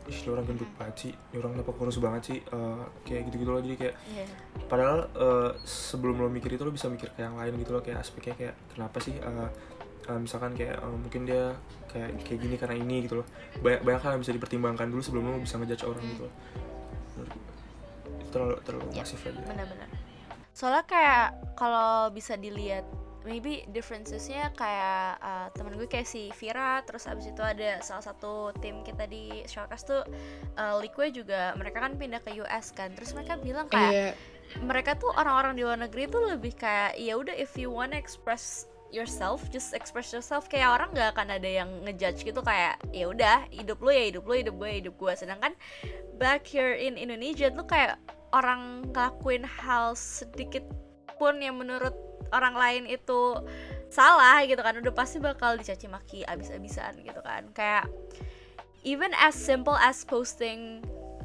ih 0.02 0.16
lu 0.24 0.32
orang 0.32 0.44
gendut 0.44 0.70
banget 0.74 0.96
sih. 0.98 1.12
Ini 1.12 1.36
orang 1.38 1.52
kenapa 1.54 1.72
kurus 1.72 1.96
banget 1.96 2.22
sih. 2.26 2.38
Eh, 2.40 2.82
kayak 3.04 3.22
gitu-gitu 3.28 3.50
loh. 3.50 3.60
Jadi 3.60 3.76
kayak 3.78 3.94
Iya. 4.06 4.24
padahal 4.66 4.98
eh, 5.06 5.50
sebelum 5.62 6.18
lo 6.18 6.28
mikir 6.28 6.50
itu 6.50 6.62
lo 6.62 6.72
bisa 6.72 6.88
mikir 6.88 7.08
ke 7.10 7.20
yang 7.20 7.36
lain 7.36 7.54
gitu 7.54 7.70
loh. 7.70 7.80
Kayak 7.80 8.00
aspeknya 8.00 8.34
kayak 8.34 8.54
kenapa 8.70 8.96
sih 8.98 9.14
eh, 9.14 9.48
eh, 10.06 10.18
misalkan 10.18 10.52
kayak 10.52 10.76
eh, 10.76 10.96
mungkin 10.96 11.22
dia 11.24 11.54
kayak 11.90 12.22
kayak 12.22 12.38
gini 12.40 12.54
karena 12.54 12.76
ini 12.76 12.96
gitu 13.04 13.20
loh. 13.20 13.26
Banyak 13.58 13.80
banyak 13.82 14.00
hal 14.00 14.10
yang 14.14 14.22
bisa 14.22 14.32
dipertimbangkan 14.32 14.86
dulu 14.86 15.02
sebelum 15.02 15.22
lo 15.26 15.38
bisa 15.38 15.58
ngejudge 15.58 15.84
orang 15.84 16.02
gitu 16.06 16.22
loh. 16.24 16.34
Itu 17.08 17.22
terlalu 18.30 18.56
terlalu 18.62 18.86
Ya, 18.92 19.02
masif 19.02 19.20
aja. 19.20 19.42
benar-benar. 19.42 19.88
Soalnya 20.50 20.84
kayak 20.84 21.26
kalau 21.54 22.10
bisa 22.10 22.34
dilihat 22.34 22.86
maybe 23.20 23.68
differencesnya 23.68 24.48
kayak 24.54 25.20
uh, 25.20 25.48
temen 25.52 25.76
gue 25.76 25.84
kayak 25.84 26.08
si 26.08 26.32
Vira 26.32 26.80
terus 26.82 27.04
abis 27.04 27.28
itu 27.28 27.42
ada 27.44 27.76
salah 27.80 28.00
satu 28.00 28.48
tim 28.58 28.80
kita 28.80 29.04
di 29.04 29.44
Showcase 29.44 29.84
tuh 29.84 30.00
uh, 30.56 30.80
Liquid 30.80 31.12
juga 31.14 31.52
mereka 31.52 31.84
kan 31.84 31.94
pindah 31.94 32.20
ke 32.20 32.32
US 32.40 32.72
kan. 32.72 32.94
Terus 32.94 33.12
mereka 33.12 33.36
bilang 33.36 33.68
kayak 33.68 33.92
Iya. 33.92 34.10
mereka 34.62 34.96
tuh 34.96 35.12
orang-orang 35.12 35.52
di 35.52 35.62
luar 35.62 35.78
negeri 35.78 36.06
tuh 36.06 36.22
lebih 36.28 36.54
kayak 36.54 36.96
ya 36.96 37.14
udah 37.14 37.34
if 37.34 37.54
you 37.54 37.68
wanna 37.68 37.94
express 37.94 38.69
yourself 38.90 39.46
just 39.50 39.72
express 39.72 40.10
yourself. 40.14 40.46
Kayak 40.46 40.78
orang 40.78 40.88
nggak 40.94 41.08
akan 41.16 41.28
ada 41.38 41.48
yang 41.48 41.70
ngejudge 41.86 42.26
gitu 42.26 42.40
kayak 42.42 42.78
ya 42.90 43.10
udah 43.10 43.46
hidup 43.50 43.78
lu 43.82 43.90
ya 43.90 44.04
hidup 44.10 44.24
lu 44.26 44.34
hidup 44.36 44.54
gue 44.58 44.70
hidup 44.82 44.94
gue 44.98 45.12
sedangkan 45.14 45.52
back 46.20 46.44
here 46.44 46.76
in 46.76 46.98
Indonesia 47.00 47.48
tuh 47.48 47.64
kayak 47.64 47.96
orang 48.30 48.86
ngelakuin 48.90 49.42
hal 49.46 49.94
sedikit 49.98 50.62
pun 51.18 51.40
yang 51.42 51.58
menurut 51.58 51.92
orang 52.30 52.54
lain 52.54 52.84
itu 52.86 53.42
salah 53.90 54.38
gitu 54.46 54.62
kan 54.62 54.78
udah 54.78 54.94
pasti 54.94 55.18
bakal 55.18 55.58
dicaci 55.58 55.90
maki 55.90 56.22
abis-abisan 56.26 57.02
gitu 57.02 57.20
kan. 57.20 57.50
Kayak 57.52 57.90
even 58.86 59.10
as 59.18 59.34
simple 59.34 59.76
as 59.76 60.06
posting 60.06 60.80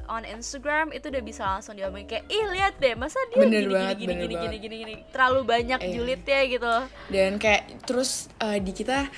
on 0.07 0.23
Instagram 0.23 0.89
itu 0.89 1.07
udah 1.07 1.21
bisa 1.21 1.43
langsung 1.43 1.73
diomongin 1.73 2.05
kayak 2.05 2.25
ih 2.27 2.45
lihat 2.49 2.77
deh 2.77 2.93
masa 2.93 3.17
dia 3.29 3.37
Bener 3.39 3.61
gini, 3.61 3.73
banget, 3.73 3.95
gini, 3.95 4.07
bener 4.07 4.21
gini, 4.21 4.35
gini 4.35 4.45
gini 4.45 4.57
gini 4.59 4.75
gini. 4.77 4.95
Terlalu 5.09 5.39
banyak 5.43 5.79
Iya. 5.79 5.91
julidnya 5.91 6.39
gitu. 6.47 6.73
Dan 7.07 7.31
kayak 7.35 7.61
terus 7.83 8.11
eh, 8.37 8.57
di 8.57 8.71
kita 8.71 9.09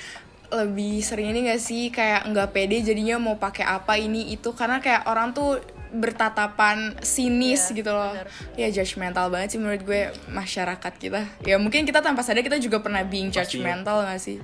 lebih 0.47 0.99
sering 1.01 1.27
ini 1.29 1.45
gak 1.45 1.59
sih 1.59 1.89
kayak 1.89 2.23
nggak 2.25 2.49
pede 2.49 2.79
jadinya 2.79 3.19
mau 3.19 3.35
pakai 3.35 3.63
apa 3.63 3.95
ini 3.95 4.31
itu 4.31 4.55
karena 4.55 4.79
kayak 4.79 5.03
orang 5.03 5.31
tuh 5.31 5.59
bertatapan 5.89 6.95
sinis 6.99 7.67
Iya, 7.67 7.75
gitu 7.75 7.91
loh. 7.91 8.11
bener. 8.11 8.27
ya 8.55 8.67
judgmental 8.73 9.27
banget 9.27 9.55
sih 9.55 9.59
menurut 9.59 9.81
gue 9.81 10.01
masyarakat 10.29 10.93
kita. 10.95 11.23
Ya 11.43 11.55
mungkin 11.55 11.83
kita 11.83 11.99
tanpa 11.99 12.23
sadar 12.23 12.41
kita 12.41 12.57
juga 12.57 12.79
pernah 12.79 13.03
being 13.03 13.27
judgmental 13.27 14.03
gak 14.03 14.19
sih? 14.19 14.39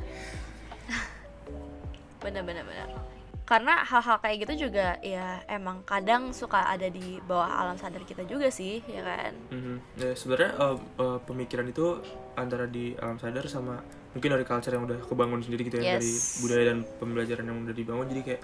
Bener-bener 2.20 2.64
bener 2.70 3.03
karena 3.44 3.84
hal-hal 3.84 4.18
kayak 4.18 4.48
gitu 4.48 4.68
juga 4.68 4.96
ya 5.00 5.44
emang 5.46 5.84
kadang 5.84 6.32
suka 6.32 6.64
ada 6.64 6.88
di 6.88 7.20
bawah 7.22 7.46
alam 7.50 7.76
sadar 7.76 8.02
kita 8.02 8.24
juga 8.24 8.48
sih 8.48 8.80
ya 8.84 9.04
kan? 9.04 9.34
Mhm. 9.52 9.76
Ya, 10.00 10.12
sebenarnya 10.16 10.52
eh, 10.56 10.76
eh, 10.98 11.20
pemikiran 11.22 11.68
itu 11.68 12.00
antara 12.34 12.66
di 12.66 12.96
alam 12.96 13.20
sadar 13.20 13.44
sama 13.46 13.84
mungkin 14.14 14.30
dari 14.32 14.44
culture 14.44 14.72
yang 14.72 14.86
udah 14.86 15.00
kebangun 15.02 15.42
sendiri 15.42 15.62
gitu 15.64 15.78
ya 15.78 15.96
Yes. 15.96 16.00
dari 16.00 16.12
budaya 16.40 16.64
dan 16.72 16.78
pembelajaran 16.98 17.46
yang 17.46 17.58
udah 17.62 17.76
dibangun. 17.76 18.06
Jadi 18.08 18.22
kayak 18.24 18.42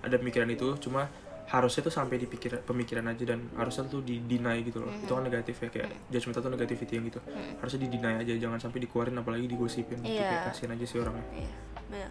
ada 0.00 0.16
pemikiran 0.16 0.48
itu 0.48 0.68
cuma 0.80 1.02
harusnya 1.48 1.80
tuh 1.82 1.90
sampai 1.90 2.16
di 2.16 2.24
pikir 2.24 2.60
pemikiran 2.60 3.04
aja 3.06 3.24
dan 3.26 3.40
harusnya 3.52 3.84
tuh 3.86 4.00
di 4.00 4.20
deny 4.20 4.60
gitu 4.62 4.80
loh. 4.80 4.92
Itu 4.94 5.12
kan 5.12 5.24
negatif 5.24 5.56
ya 5.58 5.68
kayak 5.68 5.88
judgmental 6.08 6.40
tuh 6.40 6.52
negativity 6.52 6.92
yang 6.94 7.04
gitu. 7.04 7.20
Harusnya 7.58 7.80
di 7.84 7.88
deny 7.90 8.14
aja 8.16 8.32
jangan 8.38 8.58
sampai 8.58 8.78
dikeluarin 8.80 9.16
apalagi 9.16 9.44
digosipin. 9.44 10.00
Itu 10.00 10.12
Iya. 10.12 10.24
kayak 10.24 10.44
kasihan 10.52 10.72
aja 10.72 10.84
sih 10.84 10.96
orangnya. 10.96 11.24
Iya, 11.34 11.52
benar. 11.84 12.10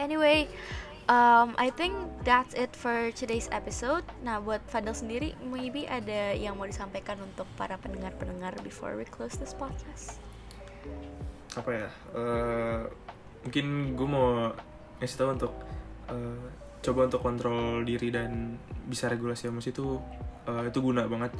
Anyway, 0.00 0.48
um, 1.12 1.52
I 1.60 1.68
think 1.68 1.92
that's 2.24 2.56
it 2.56 2.72
for 2.72 3.12
today's 3.12 3.52
episode. 3.52 4.00
Nah, 4.24 4.40
buat 4.40 4.64
Fadil 4.64 4.96
sendiri, 4.96 5.36
maybe 5.44 5.84
ada 5.84 6.32
yang 6.32 6.56
mau 6.56 6.64
disampaikan 6.64 7.20
untuk 7.20 7.44
para 7.60 7.76
pendengar-pendengar 7.76 8.56
before 8.64 8.96
we 8.96 9.04
close 9.04 9.36
this 9.36 9.52
podcast. 9.52 10.16
apa 11.58 11.70
ya 11.74 11.88
eh, 12.14 12.80
mungkin 13.42 13.66
gue 13.98 14.08
mau 14.08 14.54
ngasih 15.02 15.16
tahu 15.18 15.28
untuk 15.34 15.52
eh, 16.06 16.46
coba 16.80 17.00
untuk 17.10 17.20
kontrol 17.20 17.82
diri 17.82 18.14
dan 18.14 18.54
bisa 18.86 19.10
regulasi 19.10 19.50
emosi 19.50 19.74
itu 19.74 19.98
eh, 20.46 20.70
itu 20.70 20.78
guna 20.78 21.10
banget 21.10 21.34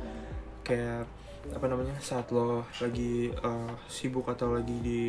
kayak 0.66 1.06
apa 1.54 1.66
namanya 1.70 1.94
saat 2.02 2.26
lo 2.34 2.66
lagi 2.82 3.30
eh, 3.30 3.72
sibuk 3.86 4.26
atau 4.26 4.58
lagi 4.58 4.76
di 4.82 5.00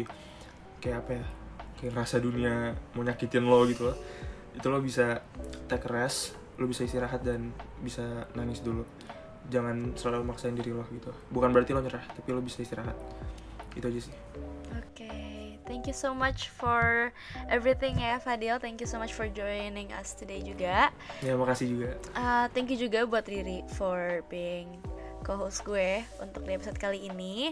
kayak 0.78 0.98
apa 1.02 1.12
ya 1.18 1.26
kayak 1.82 1.98
rasa 1.98 2.22
dunia 2.22 2.78
mau 2.94 3.02
nyakitin 3.02 3.42
lo 3.42 3.66
gitu 3.66 3.90
loh 3.90 3.98
itu 4.54 4.68
lo 4.70 4.78
bisa 4.78 5.26
take 5.66 5.90
rest 5.90 6.38
lo 6.62 6.70
bisa 6.70 6.86
istirahat 6.86 7.26
dan 7.26 7.50
bisa 7.82 8.30
nangis 8.38 8.62
dulu 8.62 8.86
jangan 9.50 9.98
selalu 9.98 10.30
maksain 10.30 10.54
diri 10.54 10.70
lo 10.70 10.86
gitu 10.94 11.10
bukan 11.34 11.50
berarti 11.50 11.74
lo 11.74 11.82
nyerah 11.82 12.06
tapi 12.14 12.30
lo 12.30 12.40
bisa 12.46 12.62
istirahat 12.62 12.94
itu 13.74 13.86
aja 13.90 14.02
sih 14.08 14.16
Okay, 14.72 15.60
thank 15.68 15.84
you 15.90 15.96
so 15.96 16.14
much 16.16 16.48
for 16.54 17.10
everything 17.52 18.00
ya 18.00 18.22
Fadil. 18.22 18.56
Thank 18.62 18.80
you 18.80 18.88
so 18.88 18.96
much 19.02 19.12
for 19.12 19.28
joining 19.28 19.92
us 19.92 20.14
today 20.16 20.40
juga. 20.40 20.94
ya 21.20 21.34
makasih 21.36 21.68
juga 21.76 21.90
Uh, 22.14 22.46
thank 22.56 22.70
you 22.72 22.78
juga 22.80 23.04
buat 23.04 23.26
Riri 23.28 23.66
for 23.76 24.24
being 24.30 24.80
co-host 25.28 25.66
gue 25.68 26.02
untuk 26.24 26.46
di 26.48 26.56
episode 26.56 26.80
kali 26.80 27.10
ini. 27.10 27.52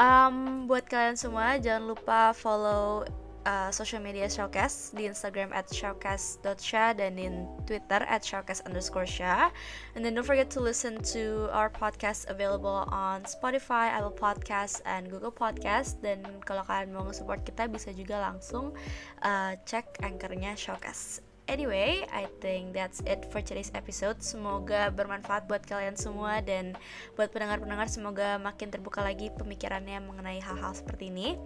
Um, 0.00 0.66
buat 0.66 0.88
kalian 0.90 1.14
semua 1.14 1.60
jangan 1.62 1.94
lupa 1.94 2.32
follow 2.34 3.06
uh, 3.46 3.70
social 3.70 4.00
media 4.00 4.26
Showcast 4.26 4.96
di 4.96 5.06
Instagram 5.06 5.54
at 5.54 5.68
showcast.sha 5.70 6.96
dan 6.96 7.14
di 7.14 7.28
Twitter 7.68 8.02
at 8.06 8.24
showcast 8.24 8.64
underscore 8.66 9.06
sha. 9.06 9.50
And 9.94 10.02
then 10.02 10.16
don't 10.16 10.26
forget 10.26 10.50
to 10.56 10.60
listen 10.60 10.98
to 11.14 11.52
our 11.54 11.70
podcast 11.70 12.26
available 12.32 12.88
on 12.90 13.28
Spotify, 13.28 13.92
Apple 13.92 14.14
Podcasts, 14.14 14.82
and 14.88 15.06
Google 15.12 15.34
Podcasts. 15.34 15.94
Dan 16.00 16.24
kalau 16.42 16.64
kalian 16.64 16.90
mau 16.90 17.06
nge-support 17.06 17.44
kita 17.44 17.68
bisa 17.70 17.94
juga 17.94 18.18
langsung 18.18 18.74
uh, 19.22 19.52
cek 19.68 20.02
anchornya 20.02 20.58
Showcast. 20.58 21.28
Anyway, 21.48 22.04
I 22.12 22.28
think 22.44 22.76
that's 22.76 23.00
it 23.08 23.24
for 23.32 23.40
today's 23.40 23.72
episode. 23.72 24.20
Semoga 24.20 24.92
bermanfaat 24.92 25.48
buat 25.48 25.64
kalian 25.64 25.96
semua 25.96 26.44
dan 26.44 26.76
buat 27.16 27.32
pendengar-pendengar 27.32 27.88
semoga 27.88 28.36
makin 28.36 28.68
terbuka 28.68 29.00
lagi 29.00 29.32
pemikirannya 29.32 29.96
mengenai 30.04 30.44
hal-hal 30.44 30.76
seperti 30.76 31.08
ini. 31.08 31.40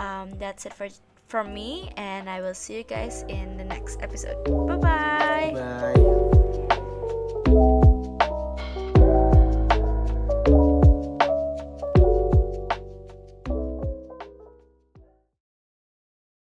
Um, 0.00 0.32
that's 0.40 0.64
it 0.64 0.72
for 0.72 0.88
from 1.26 1.52
me, 1.52 1.90
and 1.96 2.28
I 2.28 2.40
will 2.40 2.54
see 2.54 2.76
you 2.78 2.84
guys 2.84 3.24
in 3.28 3.56
the 3.56 3.64
next 3.64 4.00
episode. 4.02 4.44
Bye-bye. 4.44 5.52
Bye 5.54 5.94
bye. 7.46 7.80